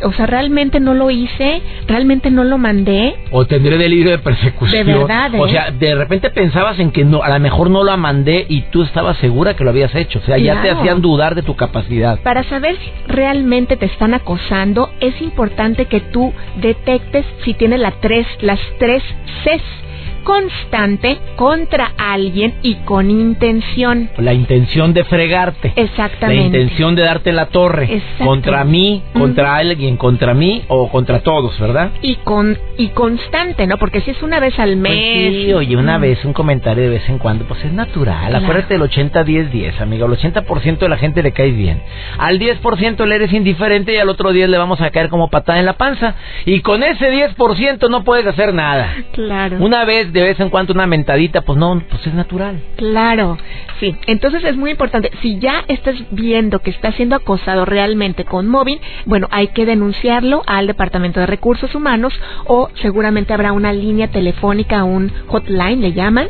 o 0.03 0.13
sea, 0.13 0.25
realmente 0.25 0.79
no 0.79 0.93
lo 0.93 1.09
hice, 1.09 1.61
realmente 1.87 2.31
no 2.31 2.43
lo 2.43 2.57
mandé. 2.57 3.15
O 3.31 3.45
tendré 3.45 3.77
delirio 3.77 4.11
de 4.11 4.19
persecución. 4.19 4.85
De 4.85 4.93
verdad. 4.93 5.31
O 5.37 5.47
sea, 5.47 5.69
¿eh? 5.69 5.73
de 5.77 5.95
repente 5.95 6.29
pensabas 6.29 6.79
en 6.79 6.91
que 6.91 7.05
no, 7.05 7.23
a 7.23 7.29
lo 7.29 7.39
mejor 7.39 7.69
no 7.69 7.83
lo 7.83 7.95
mandé 7.97 8.45
y 8.47 8.61
tú 8.63 8.83
estabas 8.83 9.17
segura 9.17 9.55
que 9.55 9.63
lo 9.63 9.69
habías 9.69 9.93
hecho. 9.95 10.19
O 10.19 10.21
sea, 10.23 10.37
ya 10.37 10.61
te 10.61 10.69
hacían 10.69 11.01
dudar 11.01 11.35
de 11.35 11.43
tu 11.43 11.55
capacidad. 11.55 12.19
Para 12.21 12.43
saber 12.43 12.77
si 12.77 12.91
realmente 13.07 13.77
te 13.77 13.85
están 13.85 14.13
acosando, 14.13 14.91
es 14.99 15.21
importante 15.21 15.85
que 15.85 15.99
tú 15.99 16.33
detectes 16.61 17.25
si 17.43 17.53
tiene 17.53 17.77
la 17.77 17.91
tres, 18.01 18.27
las 18.41 18.59
tres 18.79 19.03
Cs 19.43 19.83
constante 20.23 21.17
contra 21.35 21.91
alguien 21.97 22.55
y 22.61 22.75
con 22.85 23.09
intención. 23.09 24.09
La 24.17 24.33
intención 24.33 24.93
de 24.93 25.03
fregarte. 25.03 25.73
Exactamente. 25.75 26.35
La 26.35 26.45
intención 26.63 26.95
de 26.95 27.03
darte 27.03 27.31
la 27.31 27.47
torre. 27.47 28.01
Contra 28.23 28.63
mí, 28.63 29.03
contra 29.13 29.55
alguien, 29.55 29.97
contra 29.97 30.33
mí 30.33 30.63
o 30.67 30.89
contra 30.89 31.19
todos, 31.19 31.59
¿verdad? 31.59 31.91
Y 32.01 32.15
con 32.17 32.57
y 32.77 32.89
constante, 32.89 33.67
¿no? 33.67 33.77
Porque 33.77 34.01
si 34.01 34.11
es 34.11 34.21
una 34.23 34.39
vez 34.39 34.57
al 34.59 34.71
pues 34.71 34.81
mes. 34.81 35.45
sí, 35.45 35.53
oye, 35.53 35.75
una 35.75 35.97
vez, 35.97 36.23
un 36.25 36.33
comentario 36.33 36.83
de 36.83 36.89
vez 36.89 37.09
en 37.09 37.19
cuando, 37.19 37.45
pues 37.45 37.63
es 37.63 37.71
natural. 37.71 38.35
Acuérdate 38.35 38.77
del 38.77 38.83
80-10-10, 38.89 39.81
amigo. 39.81 40.05
Al 40.05 40.17
80% 40.17 40.77
de 40.77 40.89
la 40.89 40.97
gente 40.97 41.21
le 41.21 41.31
caes 41.31 41.55
bien. 41.55 41.81
Al 42.17 42.39
10% 42.39 43.05
le 43.05 43.15
eres 43.15 43.33
indiferente 43.33 43.93
y 43.93 43.97
al 43.97 44.09
otro 44.09 44.31
10 44.31 44.49
le 44.49 44.57
vamos 44.57 44.81
a 44.81 44.89
caer 44.91 45.09
como 45.09 45.29
patada 45.29 45.59
en 45.59 45.65
la 45.65 45.73
panza. 45.73 46.15
Y 46.45 46.61
con 46.61 46.83
ese 46.83 47.11
10% 47.11 47.89
no 47.89 48.03
puedes 48.03 48.25
hacer 48.25 48.53
nada. 48.53 48.93
Claro. 49.11 49.57
Una 49.59 49.85
vez, 49.85 50.12
de 50.13 50.21
vez 50.21 50.39
en 50.39 50.49
cuando, 50.49 50.73
una 50.73 50.87
mentadita, 50.87 51.41
pues 51.41 51.57
no, 51.57 51.81
pues 51.89 52.05
es 52.05 52.13
natural. 52.13 52.61
Claro, 52.77 53.37
sí. 53.79 53.95
Entonces 54.05 54.43
es 54.43 54.55
muy 54.55 54.71
importante. 54.71 55.11
Si 55.21 55.39
ya 55.39 55.63
estás 55.67 55.95
viendo 56.11 56.59
que 56.59 56.69
está 56.69 56.91
siendo 56.91 57.15
acosado 57.15 57.65
realmente 57.65 58.23
con 58.23 58.47
móvil, 58.47 58.79
bueno, 59.05 59.27
hay 59.31 59.47
que 59.47 59.65
denunciarlo 59.65 60.43
al 60.45 60.67
Departamento 60.67 61.19
de 61.19 61.25
Recursos 61.25 61.73
Humanos 61.73 62.13
o 62.45 62.69
seguramente 62.81 63.33
habrá 63.33 63.51
una 63.51 63.73
línea 63.73 64.09
telefónica, 64.09 64.83
un 64.83 65.11
hotline, 65.27 65.81
le 65.81 65.93
llaman, 65.93 66.27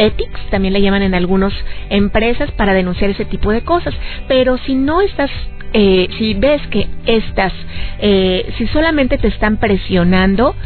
ethics, 0.00 0.40
también 0.50 0.74
le 0.74 0.80
llaman 0.80 1.02
en 1.02 1.14
algunas 1.14 1.52
empresas 1.90 2.50
para 2.52 2.72
denunciar 2.72 3.10
ese 3.10 3.24
tipo 3.24 3.50
de 3.50 3.62
cosas. 3.62 3.94
Pero 4.28 4.58
si 4.58 4.74
no 4.74 5.00
estás 5.00 5.30
eh, 5.72 6.08
si 6.18 6.34
ves 6.34 6.60
que 6.66 6.88
estás, 7.06 7.52
eh, 8.00 8.52
si 8.58 8.66
solamente 8.68 9.18
te 9.18 9.28
están 9.28 9.58
presionando, 9.58 10.56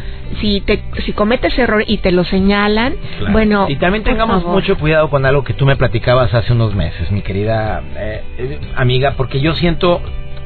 si 0.41 0.61
te, 0.61 0.81
si 1.05 1.13
cometes 1.13 1.55
error 1.59 1.83
y 1.85 1.97
te 1.97 2.11
lo 2.11 2.23
señalan, 2.23 2.95
bueno. 3.31 3.67
Y 3.69 3.75
también 3.75 4.03
tengamos 4.03 4.43
mucho 4.43 4.77
cuidado 4.79 5.11
con 5.11 5.23
algo 5.27 5.43
que 5.43 5.53
tú 5.53 5.67
me 5.67 5.75
platicabas 5.75 6.33
hace 6.33 6.53
unos 6.53 6.73
meses, 6.73 7.11
mi 7.11 7.21
querida 7.21 7.83
eh, 7.95 8.59
amiga, 8.75 9.13
porque 9.15 9.39
yo 9.41 9.53
siento 9.53 10.01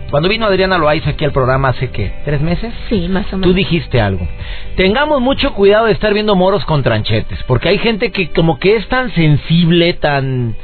cuando 0.10 0.30
vino 0.30 0.46
Adriana 0.46 0.78
Loaiza 0.78 1.12
aquí 1.12 1.26
al 1.26 1.32
programa 1.32 1.70
hace 1.70 1.90
que 1.90 2.12
tres 2.26 2.42
meses, 2.42 2.74
sí, 2.90 3.08
más 3.10 3.32
o 3.34 3.38
menos. 3.38 3.50
Tú 3.50 3.54
dijiste 3.54 4.02
algo. 4.02 4.28
Tengamos 4.76 5.22
mucho 5.22 5.54
cuidado 5.54 5.86
de 5.86 5.94
estar 5.94 6.14
viendo 6.14 6.36
moros 6.36 6.66
con 6.66 6.84
tranchetes, 6.84 7.44
porque 7.44 7.70
hay 7.70 7.78
gente 7.78 8.12
que 8.12 8.30
como 8.30 8.60
que 8.60 8.76
es 8.76 8.88
tan 8.88 9.14
sensible, 9.14 9.94
tan 9.94 10.56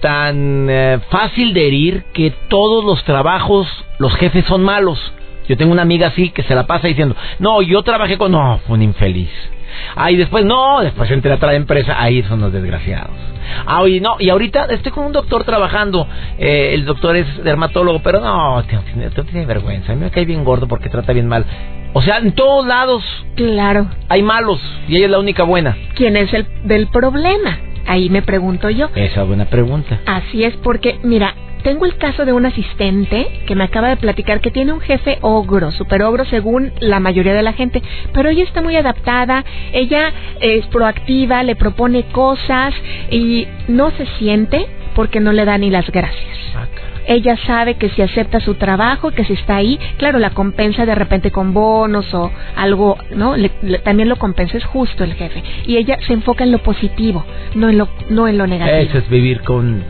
tan 0.00 0.68
eh, 0.70 1.00
fácil 1.10 1.54
de 1.54 1.66
herir 1.66 2.04
que 2.12 2.32
todos 2.48 2.84
los 2.84 3.02
trabajos, 3.04 3.66
los 3.98 4.14
jefes 4.14 4.44
son 4.46 4.62
malos. 4.62 4.98
Yo 5.48 5.56
tengo 5.56 5.72
una 5.72 5.82
amiga 5.82 6.08
así 6.08 6.30
que 6.30 6.42
se 6.42 6.54
la 6.54 6.66
pasa 6.66 6.88
diciendo, 6.88 7.16
no, 7.38 7.62
yo 7.62 7.82
trabajé 7.82 8.18
con... 8.18 8.32
No, 8.32 8.60
fue 8.66 8.76
un 8.76 8.82
infeliz. 8.82 9.30
Ah, 9.96 10.10
y 10.10 10.16
después, 10.16 10.44
no, 10.44 10.80
después 10.80 11.10
entré 11.10 11.32
a 11.32 11.36
otra 11.36 11.54
empresa, 11.54 12.00
ahí 12.00 12.22
son 12.24 12.40
los 12.40 12.52
desgraciados. 12.52 13.16
Ah, 13.66 13.86
y 13.88 14.00
no, 14.00 14.16
y 14.18 14.28
ahorita 14.28 14.66
estoy 14.66 14.92
con 14.92 15.06
un 15.06 15.12
doctor 15.12 15.44
trabajando, 15.44 16.06
eh, 16.38 16.72
el 16.74 16.84
doctor 16.84 17.16
es 17.16 17.42
dermatólogo, 17.42 18.00
pero 18.02 18.20
no, 18.20 18.62
tiene, 18.64 19.10
tiene 19.10 19.46
vergüenza, 19.46 19.92
a 19.92 19.94
mí 19.94 20.02
me 20.02 20.10
cae 20.10 20.24
bien 20.24 20.44
gordo 20.44 20.68
porque 20.68 20.88
trata 20.88 21.12
bien 21.12 21.28
mal. 21.28 21.44
O 21.94 22.02
sea, 22.02 22.18
en 22.18 22.32
todos 22.32 22.66
lados. 22.66 23.02
Claro. 23.34 23.88
Hay 24.08 24.22
malos 24.22 24.60
y 24.88 24.96
ella 24.96 25.06
es 25.06 25.10
la 25.10 25.18
única 25.18 25.44
buena. 25.44 25.76
¿Quién 25.94 26.16
es 26.16 26.32
el 26.34 26.46
del 26.64 26.88
problema? 26.88 27.58
Ahí 27.86 28.10
me 28.10 28.20
pregunto 28.20 28.68
yo. 28.68 28.90
Esa 28.94 29.22
es 29.22 29.26
buena 29.26 29.46
pregunta. 29.46 29.98
Así 30.04 30.44
es 30.44 30.54
porque, 30.56 30.98
mira, 31.02 31.34
tengo 31.62 31.86
el 31.86 31.96
caso 31.96 32.24
de 32.24 32.32
un 32.32 32.46
asistente 32.46 33.42
que 33.46 33.54
me 33.54 33.64
acaba 33.64 33.88
de 33.88 33.96
platicar 33.96 34.40
que 34.40 34.50
tiene 34.50 34.72
un 34.72 34.80
jefe 34.80 35.18
ogro, 35.20 35.70
super 35.72 36.02
ogro 36.02 36.24
según 36.24 36.72
la 36.80 37.00
mayoría 37.00 37.34
de 37.34 37.42
la 37.42 37.52
gente, 37.52 37.82
pero 38.12 38.28
ella 38.28 38.44
está 38.44 38.62
muy 38.62 38.76
adaptada, 38.76 39.44
ella 39.72 40.12
es 40.40 40.66
proactiva, 40.66 41.42
le 41.42 41.56
propone 41.56 42.04
cosas 42.04 42.74
y 43.10 43.46
no 43.68 43.90
se 43.92 44.06
siente 44.18 44.66
porque 44.94 45.20
no 45.20 45.32
le 45.32 45.44
da 45.44 45.58
ni 45.58 45.70
las 45.70 45.88
gracias. 45.90 46.38
Ah, 46.56 46.66
ella 47.08 47.38
sabe 47.46 47.76
que 47.76 47.88
si 47.90 48.02
acepta 48.02 48.38
su 48.38 48.54
trabajo, 48.54 49.12
que 49.12 49.24
si 49.24 49.32
está 49.32 49.56
ahí, 49.56 49.78
claro, 49.96 50.18
la 50.18 50.30
compensa 50.30 50.84
de 50.84 50.94
repente 50.94 51.30
con 51.30 51.54
bonos 51.54 52.12
o 52.12 52.30
algo, 52.54 52.98
¿no? 53.14 53.34
también 53.82 54.10
lo 54.10 54.16
compensa, 54.16 54.58
es 54.58 54.64
justo 54.64 55.04
el 55.04 55.14
jefe. 55.14 55.42
Y 55.66 55.78
ella 55.78 55.98
se 56.06 56.12
enfoca 56.12 56.44
en 56.44 56.52
lo 56.52 56.58
positivo, 56.58 57.24
no 57.54 57.70
en 57.70 57.78
lo, 57.78 57.88
no 58.10 58.28
en 58.28 58.36
lo 58.36 58.46
negativo. 58.46 58.76
Eso 58.76 58.98
es 58.98 59.08
vivir 59.08 59.40
con 59.40 59.84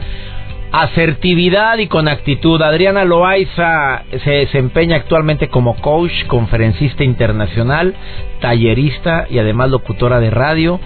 asertividad 0.72 1.78
y 1.78 1.86
con 1.86 2.08
actitud. 2.08 2.60
Adriana 2.62 3.04
Loaiza 3.04 4.02
se 4.24 4.30
desempeña 4.30 4.96
actualmente 4.96 5.48
como 5.48 5.76
coach, 5.76 6.26
conferencista 6.26 7.04
internacional, 7.04 7.94
tallerista 8.40 9.26
y 9.30 9.38
además 9.38 9.70
locutora 9.70 10.20
de 10.20 10.30
radio. 10.30 10.80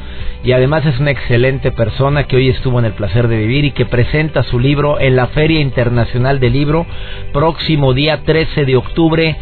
Y 0.44 0.52
además 0.52 0.84
es 0.86 0.98
una 0.98 1.12
excelente 1.12 1.70
persona 1.70 2.24
que 2.24 2.36
hoy 2.36 2.48
estuvo 2.48 2.78
en 2.78 2.84
el 2.84 2.92
placer 2.92 3.28
de 3.28 3.38
vivir 3.38 3.64
y 3.64 3.70
que 3.72 3.86
presenta 3.86 4.42
su 4.42 4.58
libro 4.58 4.98
en 4.98 5.14
la 5.16 5.28
Feria 5.28 5.60
Internacional 5.60 6.40
del 6.40 6.52
Libro 6.52 6.86
próximo 7.32 7.94
día 7.94 8.22
13 8.24 8.64
de 8.64 8.76
octubre. 8.76 9.36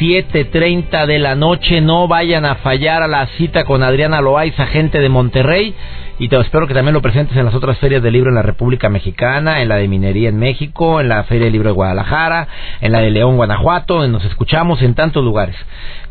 7.30 0.00 1.06
de 1.06 1.18
la 1.18 1.34
noche, 1.34 1.82
no 1.82 2.08
vayan 2.08 2.46
a 2.46 2.54
fallar 2.56 3.02
a 3.02 3.08
la 3.08 3.26
cita 3.36 3.64
con 3.64 3.82
Adriana 3.82 4.22
Loaiza, 4.22 4.66
gente 4.66 4.98
de 4.98 5.10
Monterrey 5.10 5.74
y 6.18 6.28
te 6.28 6.38
espero 6.38 6.66
que 6.66 6.74
también 6.74 6.94
lo 6.94 7.02
presentes 7.02 7.36
en 7.36 7.44
las 7.44 7.54
otras 7.54 7.78
ferias 7.78 8.02
de 8.02 8.10
libro 8.10 8.30
en 8.30 8.36
la 8.36 8.42
República 8.42 8.88
Mexicana, 8.88 9.62
en 9.62 9.68
la 9.68 9.76
de 9.76 9.88
Minería 9.88 10.28
en 10.28 10.38
México, 10.38 11.00
en 11.00 11.08
la 11.08 11.24
Feria 11.24 11.44
del 11.44 11.52
Libro 11.52 11.70
de 11.70 11.74
Guadalajara, 11.74 12.46
en 12.80 12.92
la 12.92 13.00
de 13.00 13.10
León, 13.10 13.36
Guanajuato, 13.36 14.06
nos 14.06 14.24
escuchamos 14.24 14.80
en 14.82 14.94
tantos 14.94 15.24
lugares. 15.24 15.56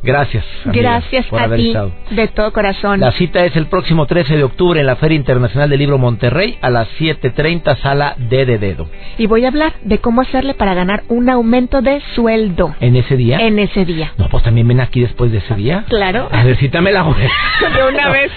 Gracias. 0.03 0.43
Gracias 0.65 1.25
a 1.31 1.55
ti, 1.55 1.73
de 2.11 2.27
todo 2.27 2.51
corazón. 2.51 2.99
La 2.99 3.13
cita 3.13 3.45
es 3.45 3.55
el 3.55 3.67
próximo 3.67 4.05
13 4.05 4.35
de 4.35 4.43
octubre 4.43 4.79
en 4.81 4.85
la 4.85 4.97
Feria 4.97 5.15
Internacional 5.15 5.69
del 5.69 5.79
Libro 5.79 5.97
Monterrey 5.97 6.57
a 6.61 6.69
las 6.69 6.89
7.30, 6.99 7.77
sala 7.77 8.15
D 8.17 8.45
de 8.45 8.57
dedo. 8.57 8.89
Y 9.17 9.27
voy 9.27 9.45
a 9.45 9.47
hablar 9.47 9.73
de 9.81 9.99
cómo 9.99 10.21
hacerle 10.21 10.55
para 10.55 10.73
ganar 10.73 11.03
un 11.07 11.29
aumento 11.29 11.81
de 11.81 12.01
sueldo. 12.15 12.75
¿En 12.81 12.97
ese 12.97 13.15
día? 13.15 13.37
En 13.39 13.59
ese 13.59 13.85
día. 13.85 14.11
No, 14.17 14.27
pues 14.27 14.43
también 14.43 14.67
ven 14.67 14.81
aquí 14.81 14.99
después 14.99 15.31
de 15.31 15.37
ese 15.37 15.55
día. 15.55 15.85
Claro. 15.87 16.27
A 16.31 16.43
ver, 16.43 16.57
cítame 16.57 16.91
la 16.91 17.03
De 17.75 17.87
una 17.87 18.09
vez. 18.09 18.31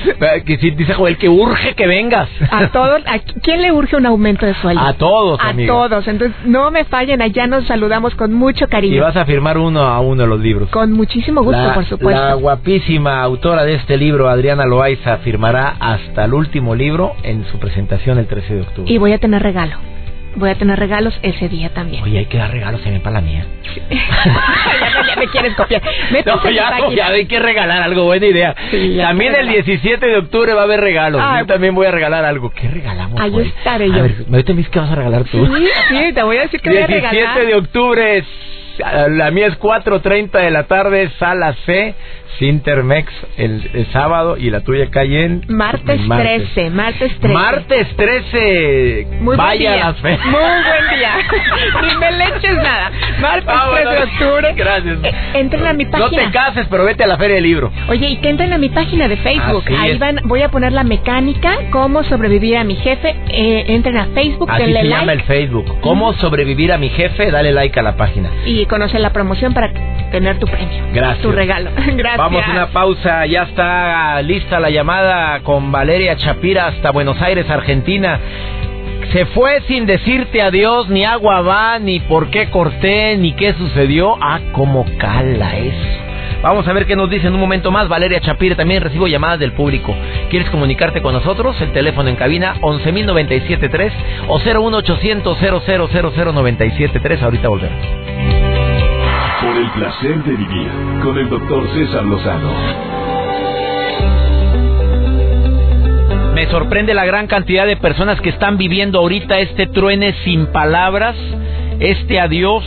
Que 0.45 0.57
dice 0.57 0.95
Joel 0.95 1.17
que 1.19 1.29
urge 1.29 1.75
que 1.75 1.87
vengas. 1.89 2.29
A 2.51 2.69
todos. 2.71 3.03
¿A 3.07 3.19
quién 3.19 3.63
le 3.63 3.73
urge 3.73 3.97
un 3.97 4.07
aumento 4.07 4.47
de 4.47 4.55
sueldo? 4.55 4.83
A 4.83 4.93
todos, 4.93 5.41
A 5.43 5.53
todos. 5.67 6.07
Entonces, 6.07 6.37
no 6.45 6.71
me 6.71 6.85
fallen. 6.85 7.23
Allá 7.23 7.49
nos 7.49 7.67
saludamos 7.67 8.15
con 8.15 8.33
mucho 8.35 8.69
cariño. 8.69 8.97
Y 8.97 9.01
vas 9.01 9.17
a 9.17 9.25
firmar 9.25 9.59
uno 9.59 9.81
a 9.81 9.99
uno 10.01 10.27
los 10.27 10.41
libros. 10.41 10.69
Con 10.71 10.93
muchísimo 10.93 11.43
gusto 11.43 11.56
la, 11.65 11.75
por 11.75 11.87
supuesto. 11.87 12.21
La 12.21 12.35
guapísima 12.35 13.23
autora 13.23 13.65
de 13.65 13.75
este 13.75 13.97
libro, 13.97 14.29
Adriana 14.29 14.65
Loaiza, 14.65 15.19
firmará 15.19 15.77
hasta 15.79 16.25
el 16.25 16.35
último 16.35 16.75
libro 16.75 17.15
en 17.23 17.45
su 17.47 17.59
presentación 17.59 18.19
el 18.19 18.27
13 18.27 18.55
de 18.55 18.61
octubre. 18.63 18.93
Y 18.93 18.99
voy 18.99 19.13
a 19.13 19.19
tener 19.19 19.43
regalo. 19.43 19.77
Voy 20.37 20.51
a 20.51 20.55
tener 20.55 20.79
regalos 20.79 21.19
ese 21.23 21.49
día 21.49 21.71
también. 21.71 22.03
Oye, 22.03 22.19
hay 22.19 22.27
que 22.27 22.37
dar 22.37 22.51
regalos 22.51 22.83
también 22.83 23.03
para 23.03 23.15
la 23.15 23.21
mía. 23.23 23.47
ya, 23.91 25.17
me 25.17 25.29
quieres 25.29 25.55
copiar. 25.55 25.81
no, 26.27 26.51
ya, 26.51 26.95
ya, 26.95 27.07
hay 27.09 27.25
que 27.25 27.39
regalar 27.39 27.83
algo, 27.83 28.05
buena 28.05 28.27
idea. 28.27 28.55
también 28.99 29.35
el 29.35 29.49
17 29.49 30.07
de 30.07 30.19
octubre 30.19 30.53
va 30.53 30.61
a 30.61 30.65
haber 30.65 30.81
regalos. 30.81 31.23
yo 31.23 31.29
pues. 31.31 31.47
también 31.47 31.75
voy 31.75 31.87
a 31.87 31.91
regalar 31.91 32.27
algo. 32.27 32.51
¿Qué 32.51 32.69
regalamos? 32.69 33.19
Ahí 33.19 33.41
estaré 33.41 33.89
yo. 33.89 33.95
A 33.95 34.03
ver, 34.03 34.25
¿me 34.29 34.43
dices 34.43 34.69
qué 34.69 34.79
vas 34.79 34.91
a 34.91 34.95
regalar 34.95 35.25
tú? 35.25 35.47
Sí, 35.47 35.69
sí, 35.89 36.13
te 36.13 36.23
voy 36.23 36.37
a 36.37 36.43
decir 36.43 36.61
que 36.61 36.69
voy 36.69 36.79
a 36.79 36.87
regalar. 36.87 37.13
17 37.13 37.47
de 37.47 37.55
octubre 37.55 38.25
la 38.79 39.31
mía 39.31 39.47
es 39.47 39.59
4.30 39.59 40.31
de 40.31 40.51
la 40.51 40.65
tarde, 40.65 41.11
sala 41.19 41.55
C, 41.65 41.95
Sintermex 42.39 43.13
el, 43.37 43.87
sábado 43.93 44.37
y 44.37 44.51
la 44.51 44.61
tuya 44.61 44.91
cae 44.91 45.25
en... 45.25 45.43
Martes, 45.49 46.01
13, 46.09 46.71
martes 46.71 47.19
13. 47.21 47.29
Martes 47.29 47.97
13. 47.97 49.07
Muy 49.21 49.37
Vaya 49.37 49.71
buen 49.71 49.81
día. 49.81 49.95
fe. 49.95 50.19
Muy 50.25 50.33
buen 50.33 50.99
día. 50.99 51.17
Ni 51.83 51.97
me 51.97 52.13
le 52.13 52.25
eches 52.25 52.57
nada. 52.57 52.91
Martes 53.21 53.55
13 53.73 53.91
de 53.91 54.03
octubre. 54.03 54.55
Gracias. 54.57 54.99
Eh, 55.03 55.13
entren 55.35 55.67
a 55.67 55.73
mi 55.73 55.87
página. 55.87 56.11
No 56.11 56.11
te 56.11 56.31
cases, 56.31 56.67
pero 56.71 56.85
vete 56.85 57.05
a 57.05 57.07
la 57.07 57.17
Feria 57.17 57.37
del 57.37 57.45
Libro. 57.45 57.73
Oye, 57.89 58.09
y 58.09 58.17
que 58.19 58.29
entren 58.29 58.53
a 58.53 58.59
mi 58.59 58.69
página 58.69 59.09
de 59.09 59.17
Facebook. 59.17 59.65
Ahí 59.79 59.97
van, 59.99 60.21
voy 60.25 60.43
a 60.43 60.51
poner 60.51 60.73
la 60.73 60.85
mecánica, 60.85 61.57
cómo 61.71 62.05
sobrevivir 62.05 62.57
a 62.59 62.65
mi 62.65 62.77
jefe. 62.77 63.15
Eh, 63.29 63.65
entren 63.69 63.97
a 63.97 64.07
Facebook, 64.07 64.51
Así 64.51 64.73
se 64.73 64.89
llama 64.89 65.13
el 65.13 65.23
Facebook. 65.23 65.81
Cómo 65.81 66.13
sobrevivir 66.15 66.73
a 66.73 66.79
mi 66.79 66.89
jefe, 66.91 67.31
dale 67.31 67.53
like 67.53 67.79
a 67.79 67.83
la 67.83 67.97
página. 67.97 68.31
Y 68.45 68.67
conoce 68.67 68.99
la 68.99 69.11
promoción 69.13 69.55
para 69.55 69.71
tener 70.11 70.39
tu 70.39 70.47
premio. 70.47 70.85
Gracias. 70.93 71.23
Tu 71.23 71.33
regalo. 71.33 71.71
Gracias. 71.97 72.26
Vamos 72.27 72.43
a 72.45 72.51
una 72.51 72.67
pausa. 72.71 73.25
Ya 73.27 73.43
está 73.43 74.21
lista 74.23 74.59
la 74.59 74.69
llamada 74.69 75.39
con 75.45 75.71
Valeria 75.71 76.17
Chapira 76.17 76.67
hasta 76.67 76.91
Buenos 76.91 77.23
Aires, 77.23 77.49
Argentina. 77.49 78.19
Se 79.13 79.27
fue 79.27 79.61
sin 79.69 79.87
decirte 79.87 80.43
adiós, 80.43 80.89
ni 80.89 81.05
agua 81.05 81.43
va, 81.43 81.79
ni 81.79 82.01
por 82.01 82.31
qué 82.31 82.51
corté, 82.51 83.17
ni 83.17 83.35
qué 83.35 83.53
sucedió. 83.53 84.19
Ah, 84.21 84.41
cómo 84.51 84.85
cala 84.99 85.57
eso. 85.57 86.43
Vamos 86.43 86.67
a 86.67 86.73
ver 86.73 86.87
qué 86.87 86.97
nos 86.97 87.09
dice 87.09 87.29
en 87.29 87.35
un 87.35 87.41
momento 87.41 87.71
más. 87.71 87.87
Valeria 87.89 88.21
Chapira, 88.21 88.57
también 88.57 88.83
recibo 88.83 89.07
llamadas 89.07 89.39
del 89.39 89.53
público. 89.53 89.95
¿Quieres 90.29 90.51
comunicarte 90.51 91.03
con 91.03 91.13
nosotros? 91.13 91.61
El 91.61 91.71
teléfono 91.71 92.09
en 92.09 92.17
cabina 92.17 92.57
11.097.3 92.61 93.93
o 94.27 94.41
01800 94.41 95.39
0000973. 95.39 97.23
Ahorita 97.23 97.49
volvemos. 97.49 98.06
Por 99.41 99.57
el 99.57 99.71
placer 99.73 100.25
de 100.25 100.33
vivir 100.35 100.71
con 101.03 101.19
el 101.19 101.29
doctor 101.29 101.69
César 101.75 102.05
Lozano. 102.05 102.51
Me 106.35 106.47
sorprende 106.47 106.95
la 106.95 107.05
gran 107.05 107.27
cantidad 107.27 107.67
de 107.67 107.77
personas 107.77 108.21
que 108.21 108.31
están 108.31 108.57
viviendo 108.57 108.99
ahorita 108.99 109.39
este 109.41 109.67
truene 109.67 110.15
sin 110.25 110.47
palabras, 110.47 111.17
este 111.81 112.19
adiós 112.19 112.65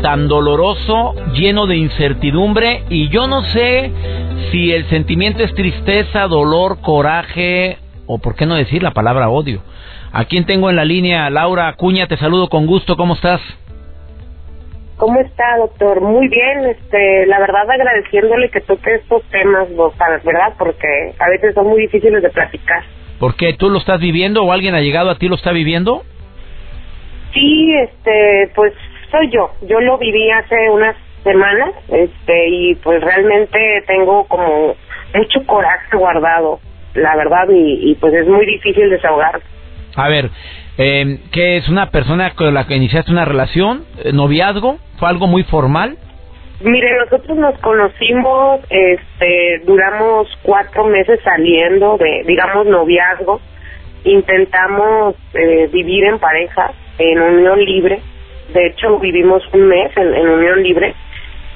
tan 0.00 0.28
doloroso, 0.28 1.14
lleno 1.34 1.66
de 1.66 1.76
incertidumbre 1.76 2.84
y 2.88 3.08
yo 3.08 3.26
no 3.26 3.42
sé 3.42 3.92
si 4.50 4.72
el 4.72 4.86
sentimiento 4.86 5.42
es 5.42 5.54
tristeza, 5.54 6.26
dolor, 6.26 6.80
coraje 6.80 7.78
o 8.06 8.18
por 8.18 8.34
qué 8.34 8.46
no 8.46 8.54
decir 8.54 8.82
la 8.82 8.92
palabra 8.92 9.28
odio. 9.28 9.60
¿A 10.12 10.24
quién 10.24 10.46
tengo 10.46 10.70
en 10.70 10.76
la 10.76 10.86
línea? 10.86 11.28
Laura 11.28 11.68
Acuña, 11.68 12.06
te 12.06 12.16
saludo 12.16 12.48
con 12.48 12.66
gusto, 12.66 12.96
¿cómo 12.96 13.14
estás? 13.14 13.42
¿Cómo 14.98 15.20
está, 15.20 15.56
doctor? 15.58 16.00
Muy 16.00 16.26
bien, 16.26 16.66
este, 16.66 17.24
la 17.26 17.38
verdad 17.38 17.70
agradeciéndole 17.70 18.50
que 18.50 18.60
toque 18.60 18.96
estos 18.96 19.22
temas, 19.30 19.68
¿verdad? 20.24 20.54
Porque 20.58 21.14
a 21.20 21.28
veces 21.30 21.54
son 21.54 21.68
muy 21.68 21.82
difíciles 21.82 22.20
de 22.20 22.30
platicar. 22.30 22.82
¿Por 23.20 23.36
qué? 23.36 23.52
¿Tú 23.52 23.70
lo 23.70 23.78
estás 23.78 24.00
viviendo 24.00 24.42
o 24.42 24.50
alguien 24.50 24.74
ha 24.74 24.80
llegado 24.80 25.10
a 25.10 25.14
ti 25.16 25.28
lo 25.28 25.36
está 25.36 25.52
viviendo? 25.52 26.02
Sí, 27.32 27.74
este, 27.74 28.50
pues 28.56 28.72
soy 29.12 29.30
yo. 29.30 29.52
Yo 29.68 29.80
lo 29.80 29.98
viví 29.98 30.30
hace 30.32 30.68
unas 30.68 30.96
semanas, 31.22 31.74
este, 31.88 32.48
y 32.48 32.74
pues 32.76 33.00
realmente 33.00 33.84
tengo 33.86 34.24
como 34.24 34.74
mucho 35.14 35.46
coraje 35.46 35.96
guardado, 35.96 36.58
la 36.94 37.14
verdad, 37.14 37.48
y, 37.50 37.92
y 37.92 37.94
pues 37.94 38.14
es 38.14 38.26
muy 38.26 38.44
difícil 38.46 38.90
desahogar. 38.90 39.40
A 39.94 40.08
ver, 40.08 40.30
eh, 40.78 41.18
¿qué 41.32 41.56
es 41.56 41.68
una 41.68 41.90
persona 41.90 42.34
con 42.36 42.54
la 42.54 42.66
que 42.66 42.76
iniciaste 42.76 43.10
una 43.10 43.24
relación, 43.24 43.84
eh, 44.02 44.12
noviazgo? 44.12 44.78
¿Fue 44.98 45.08
algo 45.08 45.26
muy 45.26 45.42
formal? 45.42 45.98
Mire, 46.60 46.88
nosotros 46.98 47.36
nos 47.36 47.58
conocimos, 47.60 48.60
este, 48.70 49.62
duramos 49.64 50.28
cuatro 50.42 50.84
meses 50.84 51.20
saliendo 51.24 51.98
de, 51.98 52.24
digamos, 52.26 52.66
noviazgo. 52.66 53.40
Intentamos 54.04 55.16
eh, 55.34 55.68
vivir 55.72 56.04
en 56.04 56.18
pareja, 56.18 56.72
en 56.98 57.20
unión 57.20 57.64
libre. 57.64 58.00
De 58.52 58.68
hecho, 58.68 58.98
vivimos 58.98 59.42
un 59.52 59.68
mes 59.68 59.96
en, 59.96 60.14
en 60.14 60.28
unión 60.28 60.62
libre. 60.62 60.94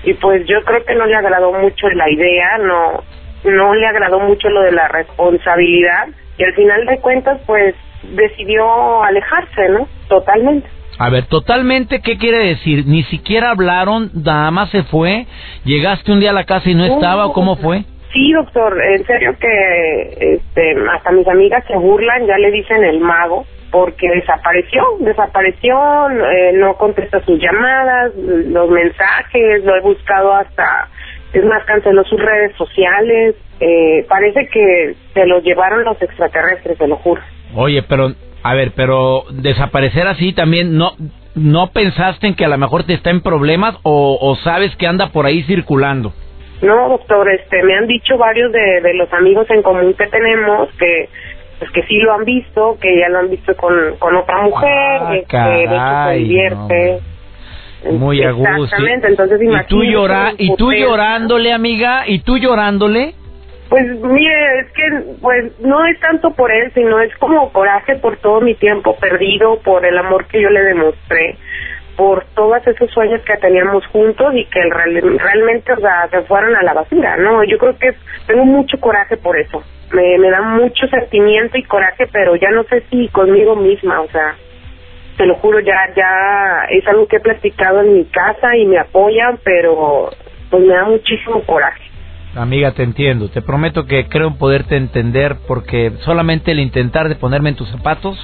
Y 0.05 0.14
pues 0.14 0.45
yo 0.47 0.62
creo 0.64 0.85
que 0.85 0.95
no 0.95 1.07
le 1.07 1.14
agradó 1.14 1.52
mucho 1.52 1.88
la 1.91 2.11
idea, 2.11 2.59
no, 2.59 3.05
no 3.45 3.75
le 3.75 3.87
agradó 3.87 4.19
mucho 4.19 4.49
lo 4.49 4.62
de 4.62 4.73
la 4.73 4.88
responsabilidad. 4.88 6.09
Y 6.38 6.45
al 6.45 6.55
final 6.55 6.87
de 6.87 6.99
cuentas, 6.99 7.41
pues 7.47 7.75
decidió 8.02 9.02
alejarse, 9.02 9.68
¿no? 9.71 9.88
Totalmente. 10.09 10.68
A 10.99 11.11
ver, 11.11 11.25
totalmente, 11.26 12.00
¿qué 12.00 12.18
quiere 12.18 12.47
decir? 12.47 12.85
Ni 12.87 13.02
siquiera 13.04 13.50
hablaron, 13.50 14.11
nada 14.14 14.50
más 14.50 14.71
se 14.71 14.82
fue. 14.85 15.26
¿Llegaste 15.64 16.12
un 16.12 16.21
día 16.21 16.30
a 16.30 16.35
la 16.35 16.44
casa 16.44 16.68
y 16.68 16.75
no 16.75 16.85
estaba 16.85 17.26
o 17.26 17.32
cómo 17.32 17.56
fue? 17.56 17.85
Sí, 18.12 18.30
doctor, 18.32 18.78
en 18.82 19.06
serio 19.06 19.35
que 19.40 20.35
este, 20.35 20.76
hasta 20.94 21.12
mis 21.12 21.26
amigas 21.26 21.64
se 21.66 21.76
burlan, 21.76 22.26
ya 22.26 22.37
le 22.37 22.50
dicen 22.50 22.85
el 22.85 23.00
mago, 23.00 23.47
porque 23.71 24.06
desapareció, 24.06 24.85
desapareció, 25.00 26.11
eh, 26.11 26.52
no 26.54 26.75
contesta 26.75 27.25
sus 27.25 27.40
llamadas, 27.40 28.14
los 28.14 28.68
mensajes, 28.68 29.64
lo 29.64 29.75
he 29.76 29.80
buscado 29.80 30.35
hasta, 30.35 30.88
es 31.32 31.44
más, 31.47 31.64
canceló 31.64 32.04
sus 32.04 32.21
redes 32.21 32.54
sociales, 32.56 33.35
eh, 33.61 34.04
parece 34.11 34.47
que 34.49 34.94
se 35.14 35.26
lo 35.26 35.40
llevaron 35.40 35.85
los 35.85 36.00
extraterrestres, 36.02 36.76
se 36.76 36.87
lo 36.87 36.97
juro. 36.97 37.23
Oye, 37.54 37.82
pero, 37.82 38.12
a 38.42 38.54
ver, 38.54 38.73
pero 38.75 39.25
desaparecer 39.30 40.06
así 40.06 40.32
también, 40.32 40.76
¿no 40.76 40.92
no 41.35 41.68
pensaste 41.68 42.26
en 42.26 42.35
que 42.35 42.44
a 42.44 42.49
lo 42.49 42.59
mejor 42.59 42.85
te 42.85 42.92
está 42.92 43.09
en 43.11 43.23
problemas 43.23 43.75
o, 43.85 44.18
o 44.21 44.37
sabes 44.37 44.76
que 44.76 44.87
anda 44.87 45.09
por 45.09 45.25
ahí 45.25 45.42
circulando? 45.44 46.12
No, 46.61 46.90
doctor, 46.90 47.28
este, 47.30 47.62
me 47.62 47.75
han 47.75 47.87
dicho 47.87 48.18
varios 48.18 48.52
de, 48.52 48.80
de 48.82 48.94
los 48.94 49.12
amigos 49.12 49.47
en 49.50 49.62
común 49.62 49.94
que 49.94 50.06
tenemos 50.09 50.68
que 50.78 51.09
pues 51.59 51.71
que 51.71 51.82
sí 51.85 51.97
lo 51.99 52.12
han 52.14 52.25
visto, 52.25 52.76
que 52.80 52.99
ya 52.99 53.09
lo 53.09 53.21
han 53.21 53.30
visto 53.30 53.54
con, 53.56 53.73
con 53.99 54.16
otra 54.16 54.42
mujer, 54.42 55.00
Ah, 55.00 55.11
que, 55.12 55.18
que 55.21 55.37
de 55.37 55.64
caray, 55.64 55.64
hecho 55.64 56.09
se 56.09 56.14
divierte. 56.16 57.00
Muy 57.92 58.23
a 58.23 58.32
gusto. 58.32 58.64
Exactamente, 58.64 59.09
entonces 59.09 59.40
¿Y 59.42 59.66
tú, 59.68 59.85
llora 59.85 60.32
¿Y 60.38 60.54
tú 60.56 60.73
llorándole, 60.73 61.52
amiga? 61.52 62.04
¿Y 62.09 62.21
tú 62.21 62.37
llorándole? 62.37 63.14
Pues 63.73 63.87
mire, 64.02 64.61
es 64.61 64.73
que 64.73 64.83
pues 65.23 65.59
no 65.61 65.87
es 65.87 65.99
tanto 65.99 66.31
por 66.35 66.52
él, 66.52 66.71
sino 66.75 67.00
es 67.00 67.17
como 67.17 67.50
coraje 67.55 67.97
por 67.97 68.19
todo 68.19 68.43
mi 68.43 68.55
tiempo 68.55 68.95
perdido, 68.97 69.61
por 69.61 69.87
el 69.87 69.97
amor 69.97 70.26
que 70.26 70.43
yo 70.43 70.50
le 70.50 70.62
demostré, 70.62 71.38
por 71.97 72.23
todos 72.35 72.67
esos 72.67 72.91
sueños 72.91 73.23
que 73.23 73.35
teníamos 73.38 73.87
juntos 73.87 74.35
y 74.35 74.45
que 74.45 74.61
realmente 74.62 75.73
o 75.73 75.81
sea, 75.81 76.07
se 76.11 76.21
fueron 76.25 76.55
a 76.55 76.62
la 76.62 76.75
basura, 76.75 77.17
¿no? 77.17 77.45
Yo 77.45 77.57
creo 77.57 77.79
que 77.79 77.95
tengo 78.26 78.45
mucho 78.45 78.79
coraje 78.79 79.17
por 79.17 79.38
eso. 79.38 79.62
Me, 79.91 80.19
me 80.19 80.29
da 80.29 80.43
mucho 80.43 80.87
sentimiento 80.88 81.57
y 81.57 81.62
coraje, 81.62 82.07
pero 82.12 82.37
ya 82.37 82.50
no 82.50 82.65
sé 82.65 82.82
si 82.91 83.08
conmigo 83.08 83.56
misma, 83.56 84.02
o 84.02 84.08
sea, 84.08 84.35
te 85.17 85.25
lo 85.25 85.37
juro, 85.37 85.61
ya 85.61 85.91
ya 85.97 86.67
es 86.69 86.87
algo 86.87 87.06
que 87.06 87.17
he 87.17 87.21
platicado 87.21 87.80
en 87.80 87.95
mi 87.95 88.04
casa 88.04 88.54
y 88.54 88.67
me 88.67 88.78
apoyan, 88.78 89.39
pero 89.43 90.11
pues 90.50 90.63
me 90.63 90.75
da 90.75 90.85
muchísimo 90.85 91.43
coraje. 91.47 91.92
Amiga, 92.34 92.73
te 92.73 92.82
entiendo. 92.82 93.28
Te 93.28 93.42
prometo 93.42 93.84
que 93.86 94.08
creo 94.08 94.28
en 94.28 94.38
poderte 94.38 94.76
entender 94.76 95.36
porque 95.47 95.92
solamente 96.00 96.52
el 96.52 96.60
intentar 96.60 97.08
de 97.08 97.16
ponerme 97.16 97.50
en 97.50 97.56
tus 97.56 97.68
zapatos 97.68 98.18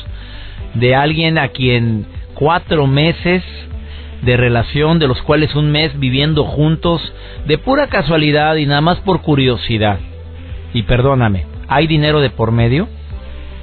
de 0.75 0.95
alguien 0.95 1.37
a 1.37 1.49
quien 1.49 2.07
cuatro 2.35 2.87
meses 2.87 3.43
de 4.23 4.37
relación, 4.37 4.99
de 4.99 5.09
los 5.09 5.21
cuales 5.23 5.55
un 5.55 5.71
mes 5.71 5.99
viviendo 5.99 6.45
juntos, 6.45 7.01
de 7.47 7.59
pura 7.59 7.89
casualidad 7.89 8.57
y 8.57 8.67
nada 8.67 8.81
más 8.81 8.99
por 9.01 9.21
curiosidad. 9.21 9.99
Y 10.73 10.85
perdóname, 10.85 11.47
¿hay 11.69 11.87
dinero 11.87 12.21
de 12.21 12.31
por 12.31 12.51
medio? 12.51 12.89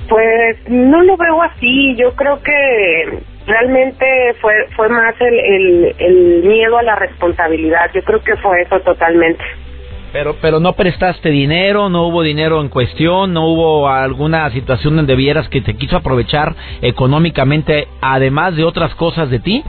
Pues 0.08 0.58
no 0.70 1.02
lo 1.02 1.18
veo 1.18 1.42
así. 1.42 1.96
Yo 1.96 2.14
creo 2.14 2.42
que 2.42 3.20
realmente 3.48 4.06
fue 4.42 4.54
fue 4.76 4.90
más 4.90 5.16
el, 5.20 5.40
el, 5.40 5.96
el 5.98 6.44
miedo 6.44 6.78
a 6.78 6.84
la 6.84 6.96
responsabilidad. 6.96 7.90
Yo 7.94 8.04
creo 8.04 8.22
que 8.22 8.36
fue 8.38 8.62
eso 8.62 8.80
totalmente. 8.82 9.44
Pero, 10.16 10.38
pero 10.42 10.62
no 10.62 10.72
prestaste 10.72 11.30
dinero, 11.30 11.90
no 11.90 12.08
hubo 12.08 12.24
dinero 12.24 12.62
en 12.62 12.70
cuestión, 12.70 13.34
no 13.34 13.50
hubo 13.50 13.90
alguna 13.90 14.50
situación 14.52 14.96
donde 14.96 15.14
vieras 15.14 15.50
que 15.50 15.60
te 15.60 15.76
quiso 15.76 15.98
aprovechar 15.98 16.56
económicamente, 16.82 17.90
además 18.00 18.56
de 18.56 18.64
otras 18.64 18.96
cosas 18.96 19.30
de 19.30 19.40
ti. 19.40 19.62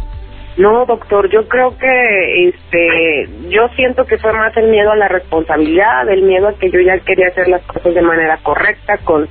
No, 0.57 0.87
doctor, 0.87 1.29
yo 1.33 1.49
creo 1.49 1.77
que 1.77 2.49
este 2.49 3.29
yo 3.49 3.67
siento 3.75 4.05
que 4.05 4.19
fue 4.19 4.33
más 4.35 4.57
el 4.57 4.69
miedo 4.69 4.93
a 4.93 4.97
la 4.97 5.09
responsabilidad, 5.09 6.09
el 6.09 6.23
miedo 6.23 6.47
a 6.47 6.53
que 6.53 6.71
yo 6.71 6.79
ya 6.79 6.97
quería 7.01 7.27
hacer 7.27 7.49
las 7.49 7.63
cosas 7.63 7.93
de 7.93 8.03
manera 8.03 8.39
correcta 8.45 8.99
con 8.99 9.27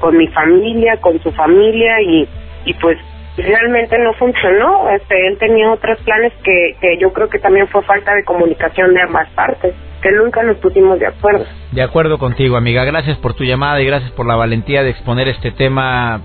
con 0.00 0.16
mi 0.16 0.26
familia, 0.26 0.96
con 0.96 1.22
su 1.22 1.30
familia 1.30 2.02
y 2.02 2.28
y 2.64 2.74
pues 2.74 2.98
realmente 3.36 3.96
no 4.00 4.14
funcionó. 4.14 4.90
Este 4.90 5.28
él 5.28 5.38
tenía 5.38 5.70
otros 5.70 5.96
planes 6.00 6.32
que 6.42 6.74
que 6.80 6.98
yo 6.98 7.12
creo 7.12 7.28
que 7.28 7.38
también 7.38 7.68
fue 7.68 7.84
falta 7.84 8.16
de 8.16 8.24
comunicación 8.24 8.94
de 8.94 9.02
ambas 9.02 9.30
partes, 9.30 9.72
que 10.06 10.12
nunca 10.16 10.42
nos 10.44 10.56
pusimos 10.58 10.98
de 11.00 11.06
acuerdo. 11.08 11.44
De 11.72 11.82
acuerdo 11.82 12.18
contigo, 12.18 12.56
amiga. 12.56 12.84
Gracias 12.84 13.16
por 13.18 13.34
tu 13.34 13.42
llamada 13.44 13.80
y 13.80 13.86
gracias 13.86 14.12
por 14.12 14.26
la 14.26 14.36
valentía 14.36 14.82
de 14.84 14.90
exponer 14.90 15.26
este 15.28 15.50
tema. 15.50 16.20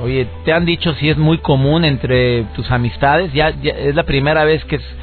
Oye, 0.00 0.28
¿te 0.44 0.52
han 0.52 0.64
dicho 0.64 0.92
si 0.94 1.10
es 1.10 1.16
muy 1.18 1.38
común 1.38 1.84
entre 1.84 2.44
tus 2.54 2.70
amistades? 2.70 3.32
Ya, 3.32 3.50
ya 3.60 3.72
es 3.72 3.94
la 3.96 4.04
primera 4.04 4.44
vez 4.44 4.64
que 4.66 4.76
es- 4.76 4.96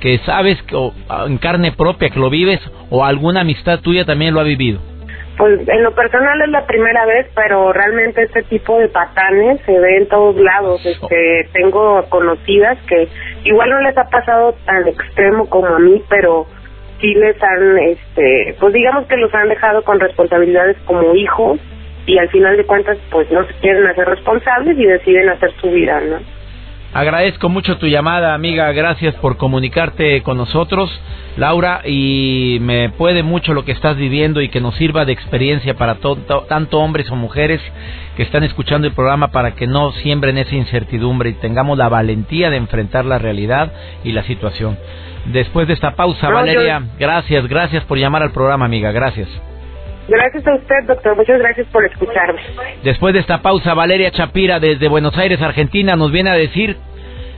que 0.00 0.16
sabes 0.24 0.62
que, 0.62 0.74
o, 0.76 0.92
en 1.26 1.36
carne 1.38 1.72
propia 1.72 2.08
que 2.08 2.18
lo 2.20 2.30
vives 2.30 2.60
o 2.88 3.04
alguna 3.04 3.40
amistad 3.42 3.80
tuya 3.80 4.04
también 4.06 4.32
lo 4.32 4.40
ha 4.40 4.44
vivido. 4.44 4.80
Pues 5.36 5.68
en 5.68 5.82
lo 5.82 5.94
personal 5.94 6.40
es 6.40 6.48
la 6.48 6.66
primera 6.66 7.04
vez, 7.04 7.26
pero 7.34 7.72
realmente 7.72 8.22
este 8.22 8.42
tipo 8.44 8.78
de 8.78 8.88
patanes 8.88 9.60
se 9.66 9.78
ve 9.78 9.98
en 9.98 10.08
todos 10.08 10.36
lados. 10.36 10.80
Este, 10.86 11.48
tengo 11.52 12.02
conocidas 12.08 12.78
que 12.88 13.08
igual 13.44 13.70
no 13.70 13.80
les 13.82 13.96
ha 13.98 14.08
pasado 14.08 14.54
tan 14.64 14.88
extremo 14.88 15.48
como 15.50 15.66
a 15.66 15.78
mí, 15.78 16.02
pero 16.08 16.46
sí 17.00 17.14
les 17.14 17.36
han, 17.42 17.78
este, 17.78 18.56
pues 18.60 18.72
digamos 18.72 19.06
que 19.06 19.16
los 19.16 19.32
han 19.34 19.48
dejado 19.48 19.82
con 19.84 20.00
responsabilidades 20.00 20.76
como 20.84 21.14
hijos 21.14 21.58
y 22.06 22.18
al 22.18 22.28
final 22.30 22.56
de 22.56 22.64
cuentas 22.64 22.96
pues 23.10 23.30
no 23.30 23.46
se 23.46 23.54
quieren 23.54 23.86
hacer 23.86 24.06
responsables 24.08 24.78
y 24.78 24.84
deciden 24.84 25.28
hacer 25.28 25.52
su 25.60 25.70
vida, 25.70 26.00
¿no? 26.00 26.16
Agradezco 26.94 27.50
mucho 27.50 27.76
tu 27.76 27.86
llamada, 27.86 28.32
amiga. 28.32 28.72
Gracias 28.72 29.14
por 29.16 29.36
comunicarte 29.36 30.22
con 30.22 30.38
nosotros, 30.38 30.90
Laura, 31.36 31.82
y 31.84 32.56
me 32.62 32.88
puede 32.88 33.22
mucho 33.22 33.52
lo 33.52 33.66
que 33.66 33.72
estás 33.72 33.98
viviendo 33.98 34.40
y 34.40 34.48
que 34.48 34.62
nos 34.62 34.74
sirva 34.76 35.04
de 35.04 35.12
experiencia 35.12 35.74
para 35.74 35.96
to- 35.96 36.16
to- 36.16 36.46
tanto 36.48 36.78
hombres 36.80 37.10
o 37.10 37.14
mujeres 37.14 37.60
que 38.16 38.22
están 38.22 38.42
escuchando 38.42 38.86
el 38.88 38.94
programa 38.94 39.28
para 39.28 39.54
que 39.54 39.66
no 39.66 39.92
siembren 39.92 40.38
esa 40.38 40.54
incertidumbre 40.54 41.28
y 41.28 41.34
tengamos 41.34 41.76
la 41.76 41.90
valentía 41.90 42.48
de 42.48 42.56
enfrentar 42.56 43.04
la 43.04 43.18
realidad 43.18 43.70
y 44.02 44.12
la 44.12 44.22
situación. 44.22 44.78
Después 45.32 45.68
de 45.68 45.74
esta 45.74 45.94
pausa, 45.94 46.30
Valeria, 46.30 46.82
gracias, 46.98 47.46
gracias 47.48 47.84
por 47.84 47.98
llamar 47.98 48.22
al 48.22 48.32
programa, 48.32 48.64
amiga, 48.64 48.92
gracias. 48.92 49.28
Gracias 50.08 50.46
a 50.46 50.54
usted, 50.54 50.86
doctor. 50.86 51.16
Muchas 51.16 51.38
gracias 51.38 51.66
por 51.66 51.84
escucharme. 51.84 52.40
Después 52.82 53.12
de 53.12 53.20
esta 53.20 53.42
pausa, 53.42 53.74
Valeria 53.74 54.10
Chapira 54.10 54.58
desde 54.58 54.88
Buenos 54.88 55.16
Aires, 55.18 55.40
Argentina, 55.42 55.96
nos 55.96 56.10
viene 56.10 56.30
a 56.30 56.34
decir 56.34 56.78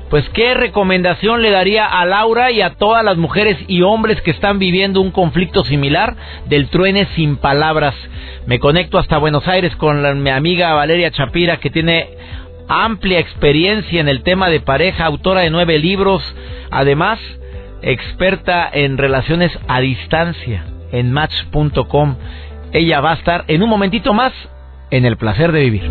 pues 0.08 0.28
qué 0.30 0.54
recomendación 0.54 1.40
le 1.40 1.50
daría 1.50 1.86
a 1.86 2.04
Laura 2.04 2.50
y 2.50 2.62
a 2.62 2.70
todas 2.70 3.04
las 3.04 3.16
mujeres 3.16 3.56
y 3.68 3.82
hombres 3.82 4.20
que 4.22 4.32
están 4.32 4.58
viviendo 4.58 5.00
un 5.00 5.12
conflicto 5.12 5.64
similar 5.64 6.16
del 6.46 6.68
truene 6.68 7.06
sin 7.14 7.36
palabras. 7.36 7.94
Me 8.46 8.58
conecto 8.58 8.98
hasta 8.98 9.18
Buenos 9.18 9.46
Aires 9.46 9.74
con 9.76 10.22
mi 10.22 10.30
amiga 10.30 10.74
Valeria 10.74 11.12
Chapira 11.12 11.58
que 11.58 11.70
tiene 11.70 12.08
amplia 12.68 13.20
experiencia 13.20 14.00
en 14.00 14.08
el 14.08 14.22
tema 14.22 14.48
de 14.48 14.60
pareja, 14.60 15.06
autora 15.06 15.42
de 15.42 15.50
nueve 15.50 15.78
libros, 15.78 16.22
además 16.72 17.20
experta 17.82 18.68
en 18.72 18.98
relaciones 18.98 19.52
a 19.68 19.80
distancia 19.80 20.64
en 20.92 21.12
match.com. 21.12 22.16
Ella 22.72 23.00
va 23.00 23.12
a 23.12 23.14
estar 23.14 23.44
en 23.48 23.62
un 23.62 23.68
momentito 23.68 24.12
más 24.12 24.32
en 24.90 25.04
el 25.04 25.16
placer 25.16 25.52
de 25.52 25.60
vivir. 25.60 25.90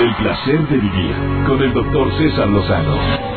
el 0.00 0.14
placer 0.14 0.68
de 0.68 0.76
vivir 0.76 1.14
con 1.46 1.60
el 1.60 1.72
doctor 1.72 2.12
César 2.18 2.48
Lozano. 2.48 3.27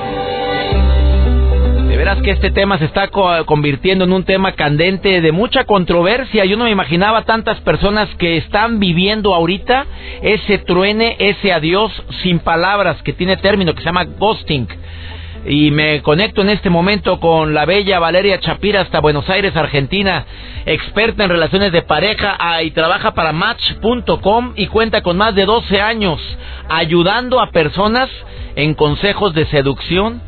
Que 2.19 2.31
este 2.31 2.51
tema 2.51 2.77
se 2.77 2.85
está 2.85 3.07
convirtiendo 3.07 4.03
en 4.03 4.11
un 4.11 4.25
tema 4.25 4.51
candente 4.51 5.21
de 5.21 5.31
mucha 5.31 5.63
controversia. 5.63 6.45
Yo 6.45 6.57
no 6.57 6.65
me 6.65 6.69
imaginaba 6.69 7.23
tantas 7.23 7.59
personas 7.61 8.09
que 8.19 8.37
están 8.37 8.79
viviendo 8.79 9.33
ahorita 9.33 9.85
ese 10.21 10.59
truene, 10.59 11.15
ese 11.17 11.53
adiós 11.53 11.91
sin 12.21 12.39
palabras 12.39 13.01
que 13.01 13.13
tiene 13.13 13.37
término 13.37 13.73
que 13.73 13.79
se 13.79 13.85
llama 13.85 14.03
ghosting 14.03 14.67
y 15.45 15.71
me 15.71 16.01
conecto 16.01 16.41
en 16.41 16.49
este 16.49 16.69
momento 16.69 17.19
con 17.19 17.53
la 17.53 17.65
bella 17.65 17.99
Valeria 17.99 18.39
Chapira 18.39 18.81
hasta 18.81 18.99
Buenos 18.99 19.27
Aires, 19.29 19.55
Argentina, 19.55 20.25
experta 20.65 21.23
en 21.23 21.29
relaciones 21.29 21.71
de 21.71 21.81
pareja 21.81 22.35
ah, 22.37 22.61
y 22.61 22.71
trabaja 22.71 23.13
para 23.13 23.33
Match.com 23.33 24.53
y 24.55 24.67
cuenta 24.67 25.01
con 25.01 25.17
más 25.17 25.33
de 25.33 25.45
12 25.45 25.81
años 25.81 26.19
ayudando 26.69 27.39
a 27.39 27.51
personas 27.51 28.09
en 28.55 28.75
consejos 28.75 29.33
de 29.33 29.45
seducción. 29.47 30.21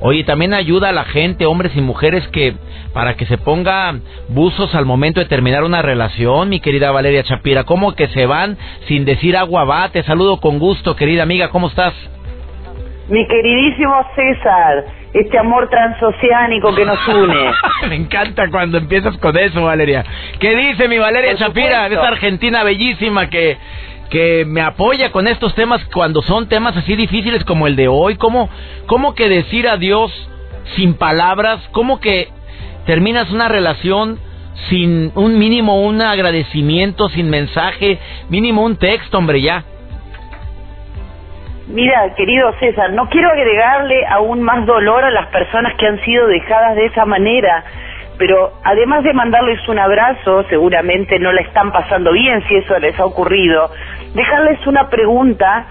Oye, 0.00 0.22
también 0.22 0.54
ayuda 0.54 0.90
a 0.90 0.92
la 0.92 1.04
gente, 1.04 1.44
hombres 1.46 1.72
y 1.74 1.80
mujeres, 1.80 2.26
que 2.28 2.54
para 2.92 3.14
que 3.14 3.26
se 3.26 3.36
ponga 3.36 3.96
buzos 4.28 4.74
al 4.74 4.86
momento 4.86 5.18
de 5.18 5.26
terminar 5.26 5.64
una 5.64 5.82
relación, 5.82 6.48
mi 6.48 6.60
querida 6.60 6.92
Valeria 6.92 7.24
Chapira. 7.24 7.64
¿Cómo 7.64 7.94
que 7.94 8.06
se 8.08 8.26
van 8.26 8.56
sin 8.86 9.04
decir 9.04 9.36
agua 9.36 9.64
va? 9.64 9.88
Te 9.88 10.04
saludo 10.04 10.40
con 10.40 10.58
gusto, 10.58 10.94
querida 10.94 11.24
amiga. 11.24 11.48
¿Cómo 11.48 11.68
estás? 11.68 11.94
Mi 13.08 13.26
queridísimo 13.26 13.94
César, 14.14 14.84
este 15.14 15.38
amor 15.38 15.68
transoceánico 15.70 16.74
que 16.74 16.84
nos 16.84 17.08
une. 17.08 17.50
Me 17.88 17.96
encanta 17.96 18.50
cuando 18.50 18.78
empiezas 18.78 19.16
con 19.16 19.36
eso, 19.36 19.64
Valeria. 19.64 20.04
¿Qué 20.38 20.54
dice 20.54 20.86
mi 20.88 20.98
Valeria 20.98 21.34
Chapira, 21.36 21.86
esa 21.86 22.06
argentina 22.06 22.62
bellísima 22.62 23.28
que 23.30 23.56
que 24.10 24.44
me 24.46 24.60
apoya 24.60 25.12
con 25.12 25.28
estos 25.28 25.54
temas 25.54 25.84
cuando 25.92 26.22
son 26.22 26.48
temas 26.48 26.76
así 26.76 26.96
difíciles 26.96 27.44
como 27.44 27.66
el 27.66 27.76
de 27.76 27.88
hoy? 27.88 28.16
¿Cómo, 28.16 28.48
cómo 28.86 29.14
que 29.14 29.28
decir 29.28 29.68
adiós 29.68 30.10
sin 30.76 30.94
palabras? 30.94 31.60
¿Cómo 31.72 32.00
que 32.00 32.28
terminas 32.86 33.30
una 33.30 33.48
relación 33.48 34.18
sin 34.68 35.12
un 35.14 35.38
mínimo, 35.38 35.82
un 35.82 36.02
agradecimiento, 36.02 37.08
sin 37.10 37.30
mensaje, 37.30 37.98
mínimo 38.28 38.64
un 38.64 38.76
texto, 38.76 39.18
hombre, 39.18 39.40
ya? 39.40 39.64
Mira, 41.68 42.14
querido 42.16 42.50
César, 42.60 42.92
no 42.92 43.08
quiero 43.10 43.28
agregarle 43.28 44.06
aún 44.06 44.42
más 44.42 44.64
dolor 44.64 45.04
a 45.04 45.10
las 45.10 45.26
personas 45.26 45.74
que 45.78 45.86
han 45.86 46.02
sido 46.02 46.26
dejadas 46.26 46.76
de 46.76 46.86
esa 46.86 47.04
manera, 47.04 47.62
pero 48.18 48.52
además 48.64 49.04
de 49.04 49.12
mandarles 49.12 49.66
un 49.68 49.78
abrazo, 49.78 50.44
seguramente 50.48 51.18
no 51.18 51.32
la 51.32 51.40
están 51.40 51.70
pasando 51.70 52.12
bien 52.12 52.42
si 52.48 52.56
eso 52.56 52.78
les 52.78 52.98
ha 52.98 53.04
ocurrido, 53.04 53.70
dejarles 54.14 54.66
una 54.66 54.90
pregunta 54.90 55.66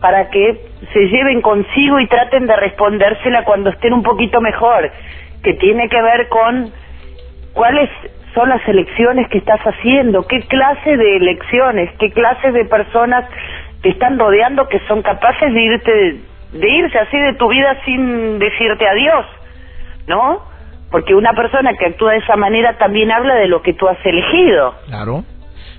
para 0.00 0.28
que 0.28 0.60
se 0.92 1.08
lleven 1.08 1.40
consigo 1.40 2.00
y 2.00 2.06
traten 2.08 2.46
de 2.46 2.56
respondérsela 2.56 3.44
cuando 3.44 3.70
estén 3.70 3.92
un 3.92 4.02
poquito 4.02 4.40
mejor, 4.40 4.90
que 5.42 5.54
tiene 5.54 5.88
que 5.88 6.02
ver 6.02 6.28
con 6.28 6.72
cuáles 7.54 7.88
son 8.34 8.48
las 8.48 8.66
elecciones 8.68 9.28
que 9.28 9.38
estás 9.38 9.60
haciendo, 9.60 10.26
qué 10.26 10.40
clase 10.40 10.96
de 10.96 11.16
elecciones, 11.16 11.90
qué 11.98 12.10
clase 12.10 12.50
de 12.50 12.64
personas 12.64 13.24
te 13.82 13.90
están 13.90 14.18
rodeando 14.18 14.68
que 14.68 14.80
son 14.88 15.02
capaces 15.02 15.54
de 15.54 15.60
irte 15.60 16.20
de 16.52 16.68
irse 16.68 16.98
así 16.98 17.18
de 17.18 17.34
tu 17.34 17.48
vida 17.48 17.76
sin 17.84 18.38
decirte 18.38 18.86
adiós, 18.86 19.26
¿no? 20.06 20.53
Porque 20.94 21.12
una 21.12 21.32
persona 21.32 21.74
que 21.74 21.86
actúa 21.86 22.12
de 22.12 22.18
esa 22.18 22.36
manera 22.36 22.78
también 22.78 23.10
habla 23.10 23.34
de 23.34 23.48
lo 23.48 23.62
que 23.62 23.72
tú 23.72 23.88
has 23.88 23.98
elegido. 24.06 24.76
Claro. 24.86 25.24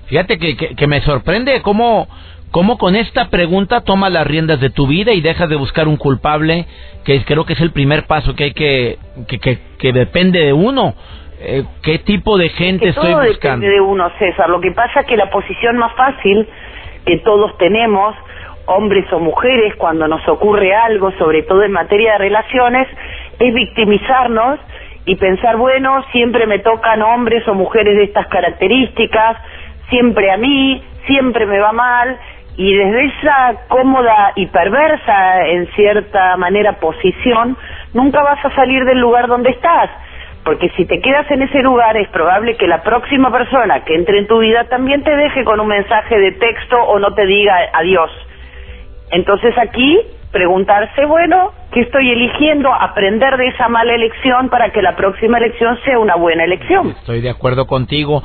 Fíjate 0.08 0.38
que, 0.38 0.76
que, 0.76 0.86
me 0.86 1.00
sorprende 1.00 1.62
cómo, 1.62 2.06
cómo 2.50 2.76
con 2.76 2.94
esta 2.94 3.30
pregunta 3.30 3.80
tomas 3.80 4.12
las 4.12 4.26
riendas 4.26 4.60
de 4.60 4.68
tu 4.68 4.86
vida 4.86 5.12
y 5.12 5.22
dejas 5.22 5.48
de 5.48 5.56
buscar 5.56 5.88
un 5.88 5.96
culpable, 5.96 6.66
que 7.06 7.24
creo 7.24 7.46
que 7.46 7.54
es 7.54 7.60
el 7.62 7.70
primer 7.72 8.06
paso 8.06 8.34
que 8.34 8.44
hay 8.44 8.52
que, 8.52 8.98
que, 9.26 9.58
que, 9.78 9.92
depende 9.94 10.38
de 10.38 10.52
uno. 10.52 10.92
Eh, 11.40 11.64
¿Qué 11.82 11.98
tipo 12.00 12.36
de 12.36 12.50
gente 12.50 12.86
estoy 12.86 13.14
buscando? 13.14 13.64
Depende 13.64 13.70
de 13.70 13.80
uno, 13.80 14.10
César. 14.18 14.50
Lo 14.50 14.60
que 14.60 14.72
pasa 14.72 15.00
es 15.00 15.06
que 15.06 15.16
la 15.16 15.30
posición 15.30 15.78
más 15.78 15.94
fácil 15.96 16.46
que 17.06 17.20
todos 17.20 17.56
tenemos, 17.56 18.14
hombres 18.66 19.10
o 19.14 19.18
mujeres, 19.18 19.76
cuando 19.76 20.08
nos 20.08 20.28
ocurre 20.28 20.74
algo, 20.74 21.10
sobre 21.12 21.42
todo 21.44 21.62
en 21.62 21.72
materia 21.72 22.12
de 22.12 22.18
relaciones, 22.18 22.86
es 23.38 23.54
victimizarnos 23.54 24.60
y 25.06 25.16
pensar, 25.16 25.56
bueno, 25.56 26.04
siempre 26.12 26.46
me 26.46 26.58
tocan 26.58 27.00
hombres 27.00 27.46
o 27.48 27.54
mujeres 27.54 27.96
de 27.96 28.04
estas 28.04 28.26
características, 28.26 29.38
siempre 29.88 30.30
a 30.30 30.36
mí, 30.36 30.82
siempre 31.06 31.46
me 31.46 31.58
va 31.60 31.72
mal, 31.72 32.18
y 32.56 32.74
desde 32.74 33.04
esa 33.06 33.54
cómoda 33.68 34.32
y 34.34 34.46
perversa, 34.46 35.46
en 35.46 35.66
cierta 35.68 36.36
manera, 36.36 36.74
posición, 36.74 37.56
nunca 37.94 38.22
vas 38.22 38.44
a 38.44 38.54
salir 38.54 38.84
del 38.84 38.98
lugar 38.98 39.28
donde 39.28 39.50
estás 39.50 39.90
porque 40.46 40.70
si 40.76 40.84
te 40.86 41.00
quedas 41.00 41.28
en 41.32 41.42
ese 41.42 41.58
lugar 41.58 41.96
es 41.96 42.08
probable 42.10 42.56
que 42.56 42.68
la 42.68 42.84
próxima 42.84 43.32
persona 43.32 43.84
que 43.84 43.96
entre 43.96 44.18
en 44.18 44.28
tu 44.28 44.38
vida 44.38 44.62
también 44.68 45.02
te 45.02 45.10
deje 45.10 45.42
con 45.42 45.58
un 45.58 45.66
mensaje 45.66 46.16
de 46.16 46.32
texto 46.32 46.80
o 46.80 47.00
no 47.00 47.12
te 47.14 47.26
diga 47.26 47.56
adiós. 47.72 48.12
Entonces 49.10 49.58
aquí 49.58 50.00
preguntarse, 50.36 51.06
bueno, 51.06 51.52
¿qué 51.72 51.80
estoy 51.80 52.10
eligiendo? 52.10 52.70
Aprender 52.70 53.38
de 53.38 53.48
esa 53.48 53.70
mala 53.70 53.94
elección 53.94 54.50
para 54.50 54.70
que 54.70 54.82
la 54.82 54.94
próxima 54.94 55.38
elección 55.38 55.78
sea 55.82 55.98
una 55.98 56.14
buena 56.14 56.44
elección. 56.44 56.90
Estoy 56.90 57.22
de 57.22 57.30
acuerdo 57.30 57.66
contigo. 57.66 58.22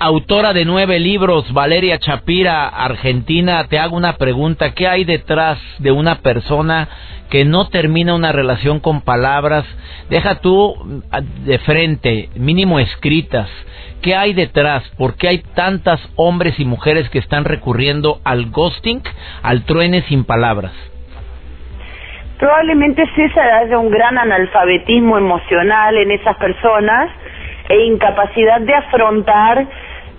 Autora 0.00 0.52
de 0.52 0.64
nueve 0.64 0.98
libros, 0.98 1.52
Valeria 1.52 2.00
Chapira, 2.00 2.66
Argentina, 2.66 3.68
te 3.68 3.78
hago 3.78 3.96
una 3.96 4.16
pregunta. 4.16 4.74
¿Qué 4.74 4.88
hay 4.88 5.04
detrás 5.04 5.60
de 5.78 5.92
una 5.92 6.16
persona 6.16 6.88
que 7.30 7.44
no 7.44 7.68
termina 7.68 8.12
una 8.14 8.32
relación 8.32 8.80
con 8.80 9.02
palabras, 9.02 9.64
deja 10.10 10.40
tú 10.40 10.74
de 11.46 11.58
frente, 11.60 12.28
mínimo 12.34 12.80
escritas. 12.80 13.48
¿Qué 14.02 14.16
hay 14.16 14.34
detrás? 14.34 14.82
¿Por 14.98 15.14
qué 15.14 15.28
hay 15.28 15.38
tantas 15.54 16.00
hombres 16.16 16.58
y 16.58 16.64
mujeres 16.64 17.08
que 17.08 17.20
están 17.20 17.44
recurriendo 17.44 18.20
al 18.24 18.50
ghosting, 18.50 19.00
al 19.42 19.62
truene 19.62 20.02
sin 20.08 20.24
palabras? 20.24 20.72
Probablemente 22.42 23.08
César 23.14 23.48
haya 23.52 23.78
un 23.78 23.88
gran 23.88 24.18
analfabetismo 24.18 25.16
emocional 25.16 25.96
en 25.96 26.10
esas 26.10 26.36
personas 26.38 27.08
e 27.68 27.84
incapacidad 27.84 28.60
de 28.62 28.74
afrontar 28.74 29.64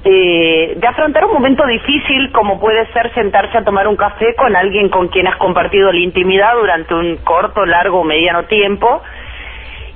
eh, 0.06 0.74
de 0.78 0.88
afrontar 0.88 1.26
un 1.26 1.34
momento 1.34 1.68
difícil 1.68 2.32
como 2.32 2.62
puede 2.62 2.86
ser 2.94 3.14
sentarse 3.14 3.58
a 3.58 3.66
tomar 3.66 3.90
un 3.90 3.98
café 3.98 4.36
con 4.36 4.56
alguien 4.56 4.88
con 4.88 5.10
quien 5.10 5.28
has 5.28 5.36
compartido 5.36 5.92
la 5.92 6.00
intimidad 6.00 6.54
durante 6.56 6.94
un 6.94 7.18
corto, 7.26 7.66
largo 7.66 8.00
o 8.00 8.04
mediano 8.06 8.46
tiempo. 8.46 9.02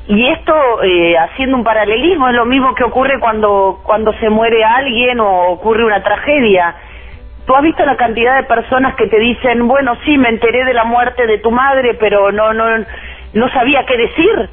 Y 0.10 0.28
esto, 0.28 0.84
eh, 0.84 1.18
haciendo 1.18 1.56
un 1.56 1.64
paralelismo, 1.64 2.28
es 2.28 2.36
lo 2.36 2.46
mismo 2.46 2.76
que 2.76 2.84
ocurre 2.84 3.22
cuando, 3.22 3.80
cuando 3.84 4.12
se 4.20 4.30
muere 4.30 4.66
alguien 4.66 5.22
o 5.22 5.52
ocurre 5.52 5.86
una 5.86 6.04
tragedia. 6.04 6.76
Tú 7.48 7.56
has 7.56 7.64
visto 7.64 7.84
la 7.86 7.96
cantidad 7.96 8.36
de 8.36 8.44
personas 8.44 8.96
que 8.96 9.08
te 9.08 9.18
dicen, 9.18 9.68
bueno, 9.68 9.98
sí, 10.06 10.18
me 10.18 10.30
enteré 10.30 10.66
de 10.66 10.74
la 10.74 10.84
muerte 10.84 11.26
de 11.26 11.40
tu 11.40 11.50
madre, 11.50 11.96
pero 12.00 12.32
no, 12.32 12.54
no, 12.54 12.66
no 13.34 13.50
sabía 13.50 13.86
qué 13.86 13.98
decir 13.98 14.50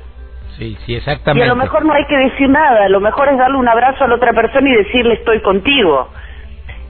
Sí, 0.58 0.76
sí, 0.86 0.94
exactamente. 0.94 1.44
Y 1.44 1.50
a 1.50 1.52
lo 1.52 1.56
mejor 1.56 1.84
no 1.84 1.92
hay 1.94 2.04
que 2.06 2.16
decir 2.16 2.48
nada, 2.48 2.84
a 2.84 2.88
lo 2.88 3.00
mejor 3.00 3.28
es 3.28 3.36
darle 3.36 3.56
un 3.56 3.68
abrazo 3.68 4.04
a 4.04 4.08
la 4.08 4.14
otra 4.14 4.32
persona 4.32 4.68
y 4.70 4.76
decirle 4.76 5.14
estoy 5.14 5.40
contigo, 5.40 6.10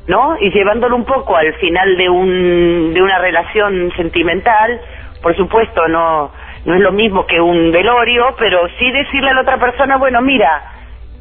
¿no? 0.07 0.37
Y 0.38 0.51
llevándolo 0.51 0.97
un 0.97 1.05
poco 1.05 1.37
al 1.37 1.53
final 1.55 1.97
de, 1.97 2.11
un, 2.11 2.93
de 2.93 3.03
una 3.03 3.19
relación 3.19 3.90
sentimental, 3.97 4.81
por 5.23 5.35
supuesto, 5.37 5.88
no, 5.88 6.31
no 6.67 6.75
es 6.75 6.81
lo 6.81 6.93
mismo 6.93 7.27
que 7.27 7.40
un 7.40 7.73
velorio, 7.73 8.35
pero 8.38 8.69
sí 8.79 8.90
decirle 8.90 9.31
a 9.31 9.35
la 9.35 9.40
otra 9.40 9.57
persona, 9.59 9.97
bueno, 9.97 10.21
mira, 10.21 10.62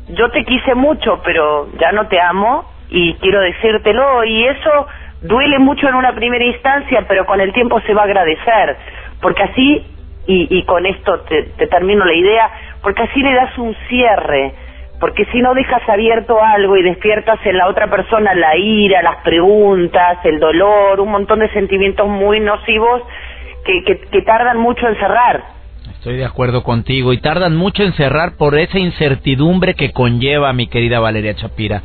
yo 0.09 0.29
te 0.31 0.43
quise 0.43 0.75
mucho, 0.75 1.21
pero 1.23 1.69
ya 1.79 1.93
no 1.93 2.07
te 2.07 2.19
amo 2.19 2.72
y 2.93 3.15
quiero 3.15 3.41
decírtelo 3.41 4.23
y 4.23 4.45
eso 4.45 4.87
duele 5.23 5.57
mucho 5.57 5.89
en 5.89 5.95
una 5.95 6.13
primera 6.13 6.45
instancia, 6.45 7.05
pero 7.07 7.25
con 7.25 7.41
el 7.41 7.51
tiempo 7.51 7.81
se 7.81 7.93
va 7.93 8.01
a 8.01 8.05
agradecer, 8.05 8.77
porque 9.19 9.43
así 9.43 9.85
y, 10.27 10.47
y 10.57 10.63
con 10.63 10.85
esto 10.85 11.21
te, 11.21 11.43
termino 11.67 12.05
la 12.05 12.13
idea, 12.13 12.49
porque 12.83 13.01
así 13.01 13.21
le 13.21 13.33
das 13.33 13.57
un 13.57 13.75
cierre 13.89 14.53
porque 14.99 15.25
si 15.33 15.41
no 15.41 15.53
dejas 15.53 15.81
abierto 15.89 16.41
algo 16.41 16.77
y 16.77 16.83
despiertas 16.83 17.37
en 17.43 17.57
la 17.57 17.67
otra 17.67 17.87
persona 17.87 18.33
la 18.35 18.55
ira, 18.55 19.01
las 19.01 19.17
preguntas, 19.17 20.19
el 20.23 20.39
dolor, 20.39 21.01
un 21.01 21.11
montón 21.11 21.39
de 21.39 21.49
sentimientos 21.49 22.07
muy 22.07 22.39
nocivos 22.39 23.01
que, 23.65 23.83
que, 23.83 23.99
que 23.99 24.21
tardan 24.21 24.59
mucho 24.59 24.87
en 24.87 24.95
cerrar. 24.95 25.43
Estoy 26.03 26.17
de 26.17 26.25
acuerdo 26.25 26.63
contigo 26.63 27.13
y 27.13 27.19
tardan 27.19 27.55
mucho 27.55 27.81
en 27.81 27.93
cerrar 27.93 28.35
por 28.35 28.59
esa 28.59 28.77
incertidumbre 28.77 29.73
que 29.73 29.93
conlleva, 29.93 30.51
mi 30.51 30.67
querida 30.67 30.99
Valeria 30.99 31.33
Chapira. 31.33 31.81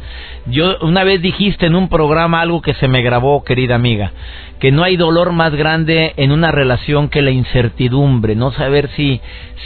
Yo 0.46 0.76
una 0.80 1.04
vez 1.04 1.22
dijiste 1.22 1.66
en 1.66 1.76
un 1.76 1.88
programa 1.88 2.40
algo 2.40 2.60
que 2.60 2.74
se 2.74 2.88
me 2.88 3.00
grabó, 3.02 3.44
querida 3.44 3.76
amiga, 3.76 4.10
que 4.58 4.72
no 4.72 4.82
hay 4.82 4.96
dolor 4.96 5.30
más 5.30 5.54
grande 5.54 6.14
en 6.16 6.32
una 6.32 6.50
relación 6.50 7.10
que 7.10 7.22
la 7.22 7.30
incertidumbre, 7.30 8.34
no 8.34 8.50
saber 8.50 8.90
si 8.96 9.20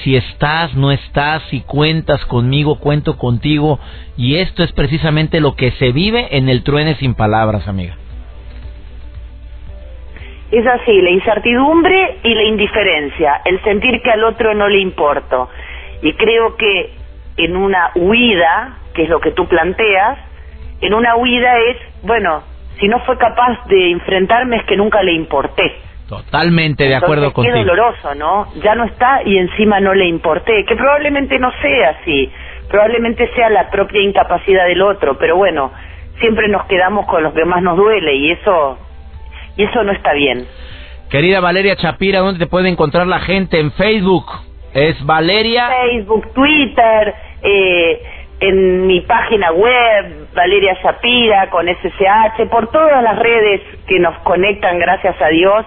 si 0.05 0.17
estás, 0.17 0.75
no 0.75 0.93
estás, 0.93 1.43
si 1.49 1.61
cuentas 1.61 2.23
conmigo, 2.27 2.79
cuento 2.79 3.17
contigo 3.17 3.81
y 4.19 4.35
esto 4.35 4.65
es 4.65 4.73
precisamente 4.73 5.41
lo 5.41 5.57
que 5.57 5.71
se 5.79 5.93
vive 5.93 6.37
en 6.37 6.51
el 6.51 6.63
truene 6.63 6.97
sin 6.97 7.15
palabras, 7.15 7.67
amiga. 7.69 8.02
Es 10.53 10.67
así, 10.67 11.01
la 11.01 11.11
incertidumbre 11.11 12.19
y 12.23 12.35
la 12.35 12.43
indiferencia, 12.43 13.41
el 13.47 13.63
sentir 13.63 14.03
que 14.03 14.11
al 14.11 14.23
otro 14.23 14.53
no 14.53 14.69
le 14.69 14.81
importo. 14.81 15.49
Y 16.03 16.13
creo 16.13 16.57
que 16.57 16.91
en 17.39 17.57
una 17.57 17.91
huida, 17.95 18.77
que 18.95 19.05
es 19.05 19.09
lo 19.09 19.19
que 19.19 19.31
tú 19.31 19.49
planteas, 19.49 20.19
en 20.83 20.93
una 20.93 21.17
huida 21.17 21.57
es, 21.59 21.79
bueno, 22.03 22.43
si 22.79 22.87
no 22.87 23.01
fue 23.01 23.17
capaz 23.17 23.65
de 23.69 23.93
enfrentarme 23.93 24.57
es 24.59 24.65
que 24.65 24.77
nunca 24.77 25.03
le 25.03 25.13
importé. 25.15 25.73
Totalmente 26.07 26.85
de 26.85 26.97
acuerdo 26.97 27.33
contigo. 27.33 27.55
Qué 27.55 27.65
doloroso, 27.65 28.15
¿no? 28.15 28.53
Ya 28.63 28.75
no 28.75 28.85
está 28.85 29.23
y 29.25 29.39
encima 29.39 29.81
no 29.81 29.95
le 29.95 30.05
importé, 30.05 30.67
que 30.67 30.77
probablemente 30.77 31.39
no 31.39 31.51
sea 31.63 31.97
así, 32.01 32.31
probablemente 32.69 33.33
sea 33.35 33.49
la 33.49 33.71
propia 33.71 34.03
incapacidad 34.03 34.67
del 34.67 34.83
otro, 34.83 35.17
pero 35.17 35.37
bueno, 35.37 35.73
siempre 36.21 36.49
nos 36.49 36.67
quedamos 36.67 37.07
con 37.07 37.23
lo 37.23 37.33
que 37.33 37.47
más 37.47 37.63
nos 37.63 37.79
duele 37.79 38.15
y 38.17 38.33
eso 38.33 38.77
y 39.57 39.65
eso 39.65 39.83
no 39.83 39.93
está 39.93 40.13
bien. 40.13 40.47
Querida 41.11 41.41
Valeria 41.41 41.77
Chapira, 41.77 42.21
¿dónde 42.21 42.39
te 42.39 42.47
puede 42.47 42.69
encontrar 42.69 43.07
la 43.07 43.21
gente? 43.21 43.61
En 43.61 43.73
Facebook. 43.73 44.27
Es 44.73 45.05
Valeria. 45.05 45.69
Facebook, 45.69 46.33
Twitter, 46.33 47.15
eh, 47.43 48.03
en 48.41 48.87
mi 48.87 49.03
página 49.03 49.53
web, 49.53 50.29
Valeria 50.35 50.77
Chapira 50.83 51.51
con 51.51 51.69
SSH, 51.69 52.47
por 52.51 52.71
todas 52.71 53.03
las 53.03 53.19
redes 53.19 53.61
que 53.87 53.99
nos 54.01 54.17
conectan, 54.21 54.79
gracias 54.79 55.21
a 55.21 55.29
Dios, 55.29 55.67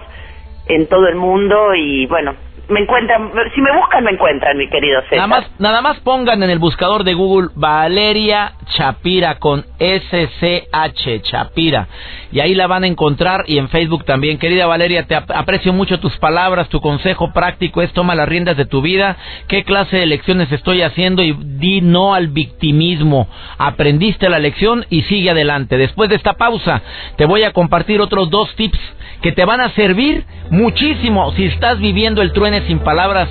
en 0.68 0.88
todo 0.88 1.06
el 1.08 1.14
mundo 1.14 1.74
y 1.74 2.06
bueno, 2.06 2.34
me 2.68 2.80
encuentran, 2.80 3.30
si 3.54 3.60
me 3.60 3.72
buscan 3.76 4.04
me 4.04 4.10
encuentran, 4.10 4.56
mi 4.56 4.68
querido 4.68 5.00
César. 5.02 5.16
Nada 5.16 5.26
más, 5.26 5.60
nada 5.60 5.80
más 5.82 6.00
pongan 6.00 6.42
en 6.42 6.50
el 6.50 6.58
buscador 6.58 7.04
de 7.04 7.14
Google 7.14 7.50
Valeria 7.54 8.52
Chapira 8.66 9.38
con 9.38 9.64
SCH 9.78 11.22
Chapira 11.22 11.88
y 12.32 12.40
ahí 12.40 12.54
la 12.54 12.66
van 12.66 12.84
a 12.84 12.86
encontrar 12.86 13.44
y 13.46 13.58
en 13.58 13.68
Facebook 13.68 14.04
también. 14.04 14.38
Querida 14.38 14.66
Valeria, 14.66 15.06
te 15.06 15.14
aprecio 15.14 15.72
mucho 15.72 16.00
tus 16.00 16.16
palabras, 16.18 16.68
tu 16.68 16.80
consejo 16.80 17.32
práctico 17.32 17.82
es 17.82 17.92
toma 17.92 18.14
las 18.14 18.28
riendas 18.28 18.56
de 18.56 18.66
tu 18.66 18.82
vida, 18.82 19.16
qué 19.46 19.64
clase 19.64 19.96
de 19.96 20.06
lecciones 20.06 20.50
estoy 20.50 20.82
haciendo 20.82 21.22
y 21.22 21.36
di 21.40 21.80
no 21.80 22.14
al 22.14 22.28
victimismo. 22.28 23.28
Aprendiste 23.58 24.28
la 24.28 24.38
lección 24.38 24.84
y 24.90 25.02
sigue 25.02 25.30
adelante. 25.30 25.76
Después 25.78 26.10
de 26.10 26.16
esta 26.16 26.34
pausa 26.34 26.82
te 27.16 27.26
voy 27.26 27.44
a 27.44 27.52
compartir 27.52 28.00
otros 28.00 28.28
dos 28.30 28.54
tips 28.56 28.78
que 29.22 29.32
te 29.32 29.44
van 29.44 29.60
a 29.60 29.70
servir 29.70 30.24
muchísimo 30.50 31.32
si 31.32 31.46
estás 31.46 31.78
viviendo 31.78 32.22
el 32.22 32.32
truene 32.32 32.62
sin 32.66 32.78
palabras 32.78 33.28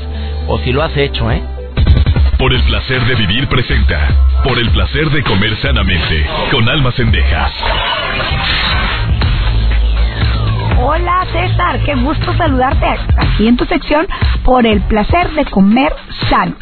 o 0.48 0.60
si 0.60 0.72
lo 0.72 0.84
has 0.84 0.96
hecho, 0.98 1.32
¿eh? 1.32 1.42
Por 2.38 2.54
el 2.54 2.62
placer 2.64 3.02
de 3.06 3.16
vivir 3.16 3.48
presenta. 3.48 4.10
Por 4.44 4.60
el 4.60 4.70
placer 4.72 5.10
de 5.10 5.24
comer 5.24 5.56
sanamente. 5.62 6.28
Con 6.52 6.68
almas 6.68 7.00
endejas. 7.00 7.52
Hola 10.78 11.26
César, 11.32 11.80
qué 11.86 11.96
gusto 11.96 12.36
saludarte 12.38 12.86
aquí 13.18 13.48
en 13.48 13.56
tu 13.56 13.66
sección 13.66 14.06
por 14.44 14.68
el 14.68 14.82
placer 14.82 15.32
de 15.32 15.46
comer 15.46 15.94
sano. 16.30 16.56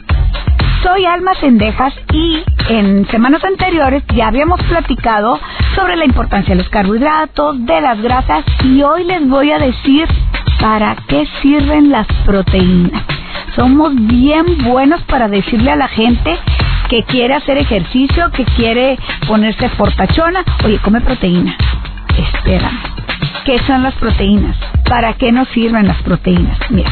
Soy 0.84 1.06
Alma 1.06 1.32
Cendejas 1.40 1.94
y 2.12 2.44
en 2.70 3.08
semanas 3.08 3.44
anteriores 3.44 4.04
ya 4.14 4.28
habíamos 4.28 4.62
platicado 4.64 5.40
sobre 5.76 5.96
la 5.96 6.06
importancia 6.06 6.56
de 6.56 6.62
los 6.62 6.70
carbohidratos, 6.70 7.66
de 7.66 7.82
las 7.82 8.02
grasas 8.02 8.44
y 8.64 8.82
hoy 8.82 9.04
les 9.06 9.28
voy 9.28 9.52
a 9.52 9.60
decir 9.60 10.08
para 10.60 10.96
qué 11.08 11.28
sirven 11.42 11.92
las 11.92 12.08
proteínas. 12.26 13.04
Somos 13.56 13.94
bien 13.96 14.64
buenos 14.64 15.02
para 15.04 15.28
decirle 15.28 15.72
a 15.72 15.76
la 15.76 15.88
gente 15.88 16.38
que 16.90 17.04
quiere 17.04 17.36
hacer 17.36 17.58
ejercicio, 17.58 18.32
que 18.32 18.46
quiere 18.46 18.98
ponerse 19.28 19.70
fortachona, 19.70 20.44
oye, 20.64 20.80
come 20.80 21.02
proteína. 21.02 21.56
Espera. 22.18 22.72
¿Qué 23.46 23.60
son 23.60 23.84
las 23.84 23.94
proteínas? 23.96 24.56
¿Para 24.88 25.14
qué 25.14 25.32
nos 25.32 25.48
sirven 25.50 25.88
las 25.88 26.02
proteínas? 26.04 26.58
Mira, 26.70 26.90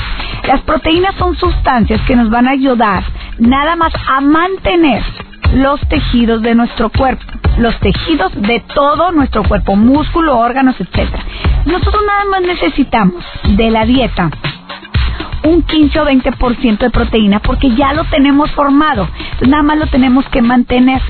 las 0.48 0.62
proteínas 0.62 1.16
son 1.16 1.36
sustancias 1.38 2.02
que 2.02 2.16
nos 2.16 2.30
van 2.30 2.48
a 2.48 2.52
ayudar 2.52 3.04
nada 3.38 3.76
más 3.76 3.94
a 4.08 4.22
mantener 4.22 5.04
los 5.54 5.80
tejidos 5.88 6.42
de 6.42 6.56
nuestro 6.56 6.90
cuerpo, 6.90 7.24
los 7.58 7.78
tejidos 7.80 8.32
de 8.36 8.64
todo 8.74 9.12
nuestro 9.12 9.44
cuerpo, 9.44 9.76
músculo, 9.76 10.38
órganos, 10.38 10.80
etc. 10.80 11.10
Nosotros 11.66 12.02
nada 12.06 12.26
más 12.26 12.42
necesitamos 12.42 13.24
de 13.56 13.72
la 13.72 13.86
dieta 13.86 14.30
un 15.44 15.64
15 15.64 16.00
o 16.00 16.06
20% 16.06 16.78
de 16.78 16.90
proteína 16.92 17.40
porque 17.40 17.72
ya 17.76 17.94
lo 17.94 18.04
tenemos 18.06 18.52
formado. 18.52 19.08
nada 19.48 19.64
más 19.64 19.78
lo 19.78 19.88
tenemos 19.88 20.28
que 20.30 20.42
mantener. 20.42 21.02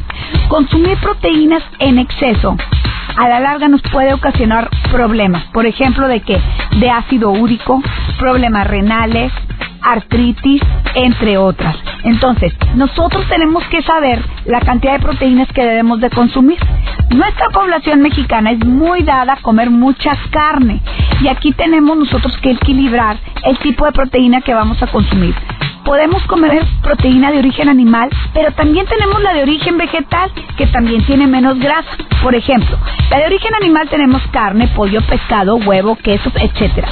Consumir 0.48 0.98
proteínas 1.00 1.64
en 1.80 2.00
exceso 2.00 2.56
a 3.18 3.28
la 3.28 3.40
larga 3.40 3.68
nos 3.68 3.82
puede 3.82 4.14
ocasionar 4.14 4.70
problemas. 4.92 5.44
Por 5.54 5.66
ejemplo, 5.66 6.08
de 6.08 6.22
qué? 6.22 6.40
De 6.80 6.90
ácido 6.90 7.32
úrico, 7.32 7.82
problemas 8.18 8.68
renales, 8.68 9.34
artritis, 9.82 10.62
entre 10.96 11.38
otras. 11.38 11.76
Entonces, 12.04 12.54
nosotros 12.76 13.26
tenemos 13.30 13.64
que 13.66 13.82
saber 13.84 14.24
la 14.46 14.60
cantidad 14.62 14.94
de 14.94 15.00
proteínas 15.00 15.48
que 15.54 15.64
debemos 15.64 16.00
de 16.00 16.10
consumir. 16.10 16.58
Nuestra 17.10 17.50
población 17.50 18.02
mexicana 18.02 18.52
es 18.52 18.66
muy 18.66 19.04
dada 19.04 19.34
a 19.34 19.42
comer 19.42 19.70
mucha 19.70 20.18
carne 20.32 20.82
y 21.22 21.28
aquí 21.28 21.52
tenemos 21.54 21.98
nosotros 21.98 22.38
que 22.42 22.52
equilibrar 22.52 23.18
el 23.44 23.58
tipo 23.60 23.86
de 23.86 23.92
proteína 23.92 24.42
que 24.42 24.54
vamos 24.54 24.82
a 24.82 24.88
consumir 24.88 25.36
podemos 25.84 26.24
comer 26.24 26.66
proteína 26.82 27.32
de 27.32 27.40
origen 27.40 27.70
animal, 27.70 28.10
pero 28.34 28.52
también 28.52 28.86
tenemos 28.86 29.22
la 29.22 29.34
de 29.34 29.44
origen 29.44 29.78
vegetal, 29.78 30.32
que 30.58 30.68
también 30.68 31.04
tiene 31.06 31.28
menos 31.28 31.60
grasa. 31.60 31.90
Por 32.22 32.36
ejemplo, 32.36 32.78
la 33.10 33.20
de 33.20 33.26
origen 33.26 33.54
animal 33.56 33.90
tenemos 33.90 34.22
carne, 34.32 34.68
pollo, 34.76 35.02
pescado, 35.02 35.56
huevo, 35.56 35.96
queso, 35.96 36.32
etcétera. 36.36 36.88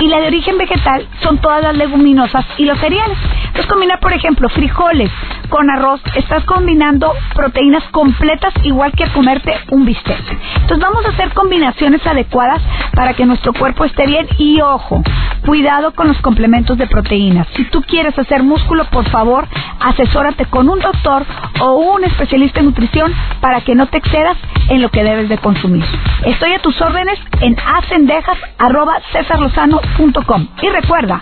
Y 0.00 0.08
la 0.08 0.18
de 0.20 0.26
origen 0.26 0.58
vegetal 0.58 1.06
son 1.22 1.38
todas 1.38 1.62
las 1.62 1.76
leguminosas 1.76 2.44
y 2.58 2.64
los 2.64 2.78
cereales. 2.80 3.16
Entonces 3.46 3.66
combinar, 3.66 4.00
por 4.00 4.12
ejemplo, 4.12 4.48
frijoles 4.48 5.10
con 5.48 5.70
arroz, 5.70 6.00
estás 6.16 6.42
combinando 6.44 7.12
proteínas 7.34 7.84
completas 7.92 8.52
igual 8.64 8.90
que 8.92 9.06
comerte 9.12 9.54
un 9.70 9.84
bistec. 9.84 10.20
Entonces 10.56 10.80
vamos 10.80 11.06
a 11.06 11.10
hacer 11.10 11.32
combinaciones 11.32 12.04
adecuadas 12.04 12.60
para 12.92 13.14
que 13.14 13.24
nuestro 13.24 13.52
cuerpo 13.52 13.84
esté 13.84 14.06
bien 14.06 14.26
y 14.38 14.60
ojo, 14.60 15.00
cuidado 15.46 15.92
con 15.94 16.08
los 16.08 16.20
complementos 16.22 16.76
de 16.76 16.88
proteínas. 16.88 17.46
Si 17.54 17.64
tú 17.66 17.82
quieres 17.82 18.18
hacer 18.18 18.33
músculo, 18.42 18.84
por 18.86 19.08
favor, 19.10 19.46
asesórate 19.80 20.46
con 20.46 20.68
un 20.68 20.80
doctor 20.80 21.24
o 21.60 21.94
un 21.94 22.02
especialista 22.04 22.60
en 22.60 22.66
nutrición 22.66 23.12
para 23.40 23.60
que 23.60 23.74
no 23.74 23.86
te 23.86 23.98
excedas 23.98 24.36
en 24.68 24.82
lo 24.82 24.90
que 24.90 25.04
debes 25.04 25.28
de 25.28 25.38
consumir. 25.38 25.84
Estoy 26.24 26.52
a 26.52 26.60
tus 26.60 26.80
órdenes 26.80 27.18
en 27.40 27.56
acendejas.com 27.58 30.46
y 30.62 30.68
recuerda, 30.68 31.20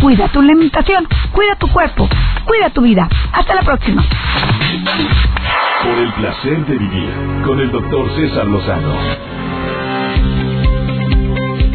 cuida 0.00 0.26
tu 0.28 0.40
alimentación, 0.40 1.06
cuida 1.32 1.56
tu 1.56 1.68
cuerpo, 1.68 2.08
cuida 2.44 2.70
tu 2.70 2.82
vida. 2.82 3.08
Hasta 3.32 3.54
la 3.54 3.62
próxima. 3.62 4.04
Por 5.82 5.98
el 5.98 6.12
placer 6.12 6.66
de 6.66 6.78
vivir 6.78 7.10
con 7.44 7.60
el 7.60 7.70
doctor 7.70 8.10
César 8.16 8.46
Lozano. 8.46 8.94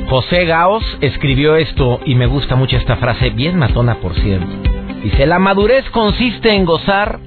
José 0.10 0.46
Gaos 0.46 0.86
escribió 1.02 1.58
esto 1.58 2.00
y 2.06 2.16
me 2.16 2.28
gusta 2.28 2.56
mucho 2.56 2.78
esta 2.78 2.96
frase, 2.96 3.30
bien 3.30 3.58
matona 3.58 3.96
por 3.96 4.16
cierto. 4.16 4.77
Dice, 5.04 5.26
la 5.26 5.40
madurez 5.40 5.90
consiste 5.92 6.54
en 6.54 6.66
gozar 6.66 7.20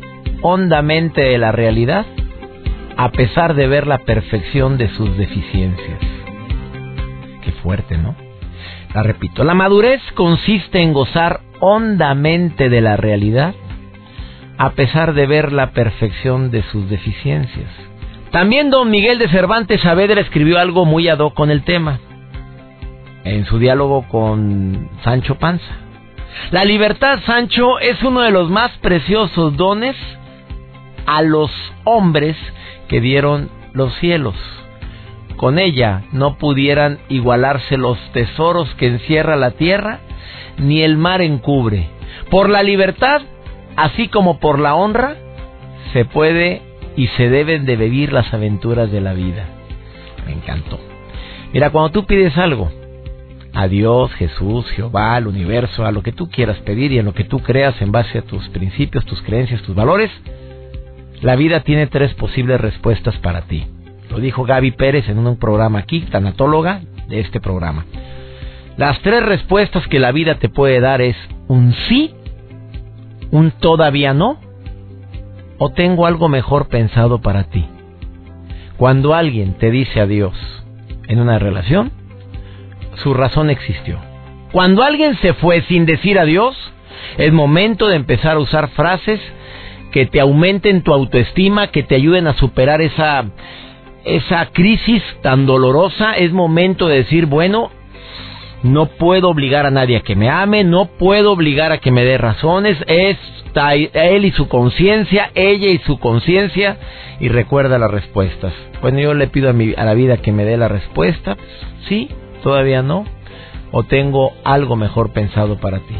hondamente 0.42 1.22
de 1.22 1.38
la 1.38 1.52
realidad 1.52 2.06
a 2.96 3.10
pesar 3.12 3.54
de 3.54 3.66
ver 3.66 3.86
la 3.86 3.98
perfección 3.98 4.76
de 4.76 4.88
sus 4.90 5.16
deficiencias. 5.16 5.98
Qué 7.42 7.52
fuerte, 7.62 7.96
¿no? 7.96 8.14
La 8.94 9.02
repito, 9.02 9.44
la 9.44 9.54
madurez 9.54 10.02
consiste 10.14 10.82
en 10.82 10.92
gozar 10.92 11.40
hondamente 11.60 12.68
de 12.68 12.80
la 12.80 12.96
realidad 12.96 13.54
a 14.58 14.70
pesar 14.72 15.14
de 15.14 15.26
ver 15.26 15.52
la 15.52 15.70
perfección 15.70 16.50
de 16.50 16.62
sus 16.64 16.90
deficiencias. 16.90 17.70
También 18.30 18.70
don 18.70 18.90
Miguel 18.90 19.18
de 19.18 19.28
Cervantes 19.28 19.80
Saavedra 19.80 20.20
escribió 20.20 20.58
algo 20.58 20.84
muy 20.84 21.08
ad 21.08 21.20
hoc 21.20 21.34
con 21.34 21.50
el 21.50 21.62
tema 21.62 21.98
en 23.24 23.46
su 23.46 23.58
diálogo 23.58 24.06
con 24.08 24.88
Sancho 25.02 25.36
Panza. 25.36 25.89
La 26.50 26.64
libertad, 26.64 27.20
Sancho, 27.26 27.78
es 27.78 28.02
uno 28.02 28.22
de 28.22 28.30
los 28.30 28.50
más 28.50 28.70
preciosos 28.78 29.56
dones 29.56 29.96
a 31.06 31.22
los 31.22 31.50
hombres 31.84 32.36
que 32.88 33.00
dieron 33.00 33.50
los 33.72 33.94
cielos. 33.96 34.34
Con 35.36 35.58
ella 35.58 36.02
no 36.12 36.36
pudieran 36.36 36.98
igualarse 37.08 37.76
los 37.76 37.98
tesoros 38.12 38.68
que 38.74 38.86
encierra 38.86 39.36
la 39.36 39.52
tierra, 39.52 40.00
ni 40.58 40.82
el 40.82 40.96
mar 40.96 41.22
encubre. 41.22 41.88
Por 42.30 42.50
la 42.50 42.62
libertad, 42.62 43.22
así 43.76 44.08
como 44.08 44.38
por 44.38 44.58
la 44.58 44.74
honra, 44.74 45.16
se 45.92 46.04
puede 46.04 46.62
y 46.96 47.06
se 47.08 47.28
deben 47.30 47.64
de 47.64 47.76
vivir 47.76 48.12
las 48.12 48.32
aventuras 48.34 48.90
de 48.90 49.00
la 49.00 49.14
vida. 49.14 49.46
Me 50.26 50.32
encantó. 50.32 50.78
Mira, 51.52 51.70
cuando 51.70 51.90
tú 51.90 52.06
pides 52.06 52.36
algo, 52.36 52.70
a 53.52 53.68
Dios, 53.68 54.12
Jesús, 54.12 54.66
Jehová, 54.70 55.16
al 55.16 55.26
universo, 55.26 55.84
a 55.84 55.92
lo 55.92 56.02
que 56.02 56.12
tú 56.12 56.28
quieras 56.30 56.58
pedir 56.58 56.92
y 56.92 56.98
en 56.98 57.06
lo 57.06 57.14
que 57.14 57.24
tú 57.24 57.40
creas 57.40 57.80
en 57.82 57.92
base 57.92 58.18
a 58.18 58.22
tus 58.22 58.48
principios, 58.50 59.04
tus 59.04 59.20
creencias, 59.22 59.62
tus 59.62 59.74
valores, 59.74 60.10
la 61.20 61.36
vida 61.36 61.60
tiene 61.60 61.86
tres 61.86 62.14
posibles 62.14 62.60
respuestas 62.60 63.16
para 63.18 63.42
ti. 63.42 63.66
Lo 64.10 64.18
dijo 64.18 64.44
Gaby 64.44 64.72
Pérez 64.72 65.08
en 65.08 65.18
un 65.18 65.36
programa 65.36 65.80
aquí, 65.80 66.00
tanatóloga 66.02 66.80
de 67.08 67.20
este 67.20 67.40
programa. 67.40 67.84
Las 68.76 69.00
tres 69.02 69.22
respuestas 69.24 69.86
que 69.88 69.98
la 69.98 70.12
vida 70.12 70.36
te 70.36 70.48
puede 70.48 70.80
dar 70.80 71.00
es 71.00 71.16
un 71.48 71.74
sí, 71.88 72.14
un 73.30 73.50
todavía 73.50 74.14
no, 74.14 74.38
o 75.58 75.70
tengo 75.70 76.06
algo 76.06 76.28
mejor 76.28 76.68
pensado 76.68 77.20
para 77.20 77.44
ti. 77.44 77.66
Cuando 78.78 79.14
alguien 79.14 79.54
te 79.54 79.70
dice 79.70 80.00
adiós 80.00 80.34
en 81.06 81.20
una 81.20 81.38
relación, 81.38 81.92
su 82.96 83.14
razón 83.14 83.50
existió. 83.50 83.98
Cuando 84.52 84.82
alguien 84.82 85.16
se 85.18 85.34
fue 85.34 85.62
sin 85.62 85.86
decir 85.86 86.18
adiós, 86.18 86.56
es 87.18 87.32
momento 87.32 87.88
de 87.88 87.96
empezar 87.96 88.36
a 88.36 88.40
usar 88.40 88.68
frases 88.70 89.20
que 89.92 90.06
te 90.06 90.20
aumenten 90.20 90.82
tu 90.82 90.92
autoestima, 90.92 91.68
que 91.68 91.82
te 91.82 91.96
ayuden 91.96 92.26
a 92.26 92.34
superar 92.34 92.80
esa, 92.80 93.24
esa 94.04 94.46
crisis 94.46 95.02
tan 95.22 95.46
dolorosa. 95.46 96.14
Es 96.14 96.32
momento 96.32 96.88
de 96.88 96.98
decir, 96.98 97.26
bueno, 97.26 97.70
no 98.62 98.86
puedo 98.86 99.28
obligar 99.28 99.66
a 99.66 99.70
nadie 99.70 99.96
a 99.96 100.02
que 100.02 100.16
me 100.16 100.28
ame, 100.28 100.64
no 100.64 100.86
puedo 100.86 101.32
obligar 101.32 101.72
a 101.72 101.78
que 101.78 101.90
me 101.90 102.04
dé 102.04 102.18
razones, 102.18 102.76
es 102.86 103.16
él 103.94 104.24
y 104.24 104.30
su 104.32 104.48
conciencia, 104.48 105.30
ella 105.34 105.68
y 105.70 105.78
su 105.78 105.98
conciencia, 105.98 106.76
y 107.18 107.28
recuerda 107.28 107.78
las 107.78 107.90
respuestas. 107.90 108.52
Bueno, 108.80 109.00
yo 109.00 109.14
le 109.14 109.26
pido 109.26 109.50
a, 109.50 109.52
mi, 109.52 109.74
a 109.76 109.84
la 109.84 109.94
vida 109.94 110.18
que 110.18 110.32
me 110.32 110.44
dé 110.44 110.56
la 110.56 110.68
respuesta, 110.68 111.36
sí, 111.88 112.08
todavía 112.42 112.82
no, 112.82 113.04
o 113.72 113.82
tengo 113.84 114.32
algo 114.44 114.76
mejor 114.76 115.12
pensado 115.12 115.56
para 115.56 115.78
ti. 115.78 115.94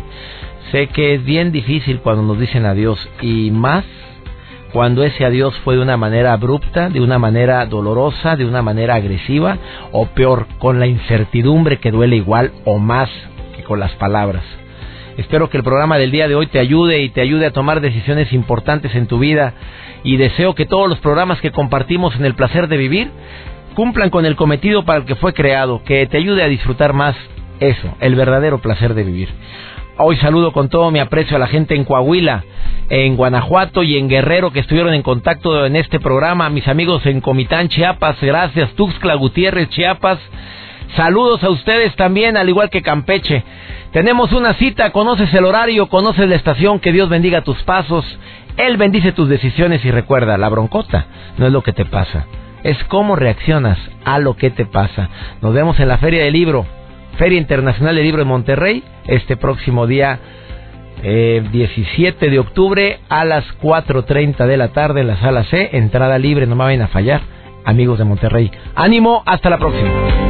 Sé 0.73 0.89
que 0.89 1.15
es 1.15 1.25
bien 1.25 1.53
difícil 1.53 2.01
cuando 2.01 2.23
nos 2.23 2.39
dicen 2.39 2.65
adiós 2.65 2.99
y 3.21 3.51
más 3.51 3.85
cuando 4.73 5.03
ese 5.03 5.25
adiós 5.25 5.55
fue 5.65 5.75
de 5.75 5.83
una 5.83 5.97
manera 5.97 6.33
abrupta, 6.33 6.91
de 6.91 7.01
una 7.01 7.19
manera 7.19 7.67
dolorosa, 7.67 8.37
de 8.37 8.45
una 8.45 8.63
manera 8.63 8.95
agresiva 8.95 9.59
o 9.91 10.07
peor, 10.07 10.47
con 10.59 10.79
la 10.79 10.87
incertidumbre 10.87 11.79
que 11.79 11.91
duele 11.91 12.17
igual 12.17 12.53
o 12.65 12.79
más 12.79 13.11
que 13.57 13.65
con 13.65 13.81
las 13.81 13.93
palabras. 13.93 14.45
Espero 15.17 15.51
que 15.51 15.57
el 15.57 15.65
programa 15.65 15.99
del 15.99 16.13
día 16.13 16.29
de 16.29 16.37
hoy 16.37 16.47
te 16.47 16.61
ayude 16.61 17.01
y 17.01 17.11
te 17.11 17.21
ayude 17.21 17.47
a 17.47 17.53
tomar 17.53 17.81
decisiones 17.81 18.33
importantes 18.33 18.95
en 18.95 19.07
tu 19.07 19.19
vida 19.19 19.55
y 20.05 20.17
deseo 20.17 20.55
que 20.55 20.67
todos 20.67 20.89
los 20.89 20.99
programas 21.01 21.41
que 21.41 21.51
compartimos 21.51 22.15
en 22.15 22.25
el 22.25 22.35
placer 22.35 22.69
de 22.69 22.77
vivir 22.77 23.11
cumplan 23.81 24.11
con 24.11 24.27
el 24.27 24.37
cometido 24.37 24.85
para 24.85 24.99
el 24.99 25.07
que 25.07 25.15
fue 25.15 25.33
creado, 25.33 25.83
que 25.85 26.07
te 26.07 26.19
ayude 26.19 26.43
a 26.43 26.49
disfrutar 26.49 26.93
más 26.93 27.17
eso, 27.61 27.97
el 28.01 28.15
verdadero 28.15 28.59
placer 28.59 28.93
de 28.93 29.05
vivir. 29.05 29.31
Hoy 29.97 30.17
saludo 30.17 30.53
con 30.53 30.69
todo 30.69 30.91
mi 30.91 30.99
aprecio 30.99 31.35
a 31.35 31.41
la 31.41 31.47
gente 31.47 31.75
en 31.75 31.85
Coahuila, 31.85 32.45
en 32.91 33.17
Guanajuato 33.17 33.83
y 33.83 33.97
en 33.97 34.11
Guerrero 34.11 34.51
que 34.51 34.61
estuvieron 34.61 34.93
en 34.93 35.01
contacto 35.01 35.65
en 35.65 35.77
este 35.77 35.99
programa, 35.99 36.51
mis 36.51 36.69
amigos 36.69 37.07
en 37.07 37.23
Comitán, 37.23 37.71
Chiapas, 37.71 38.21
gracias, 38.21 38.71
Tuxtla 38.75 39.15
Gutiérrez, 39.15 39.71
Chiapas. 39.71 40.19
Saludos 40.95 41.43
a 41.43 41.49
ustedes 41.49 41.97
también, 41.97 42.37
al 42.37 42.51
igual 42.51 42.69
que 42.69 42.83
Campeche. 42.83 43.45
Tenemos 43.93 44.31
una 44.33 44.53
cita, 44.53 44.93
conoces 44.93 45.33
el 45.33 45.47
horario, 45.47 45.89
conoces 45.89 46.29
la 46.29 46.37
estación, 46.37 46.81
que 46.81 46.93
Dios 46.93 47.09
bendiga 47.09 47.45
tus 47.45 47.63
pasos, 47.63 48.05
Él 48.59 48.77
bendice 48.77 49.13
tus 49.13 49.31
decisiones 49.31 49.83
y 49.87 49.91
recuerda, 49.91 50.37
la 50.37 50.51
broncota 50.51 51.07
no 51.39 51.47
es 51.47 51.53
lo 51.55 51.63
que 51.63 51.73
te 51.73 51.87
pasa, 51.87 52.27
es 52.65 52.83
cómo 52.85 53.17
reaccionas 53.17 53.79
a 54.05 54.19
lo 54.19 54.37
que 54.37 54.51
te 54.51 54.67
pasa. 54.67 55.09
Nos 55.41 55.55
vemos 55.55 55.79
en 55.81 55.89
la 55.89 55.99
Feria 55.99 56.25
del 56.25 56.33
Libro, 56.33 56.67
Feria 57.19 57.39
Internacional 57.39 57.95
del 57.95 58.05
Libro 58.05 58.21
de 58.21 58.29
Monterrey, 58.29 58.83
este 59.07 59.37
próximo 59.37 59.87
día 59.87 60.19
17 61.03 62.27
eh, 62.27 62.31
de 62.31 62.39
octubre 62.39 63.01
a 63.09 63.25
las 63.25 63.45
4.30 63.61 64.47
de 64.47 64.57
la 64.57 64.69
tarde 64.69 65.01
en 65.01 65.07
la 65.07 65.17
sala 65.17 65.45
C, 65.45 65.71
entrada 65.73 66.19
libre, 66.19 66.47
no 66.47 66.57
me 66.57 66.65
vayan 66.65 66.83
a 66.83 66.89
fallar, 66.89 67.23
amigos 67.65 67.99
de 67.99 68.05
Monterrey. 68.05 68.51
Ánimo, 68.75 69.23
hasta 69.27 69.51
la 69.51 69.59
próxima. 69.59 70.30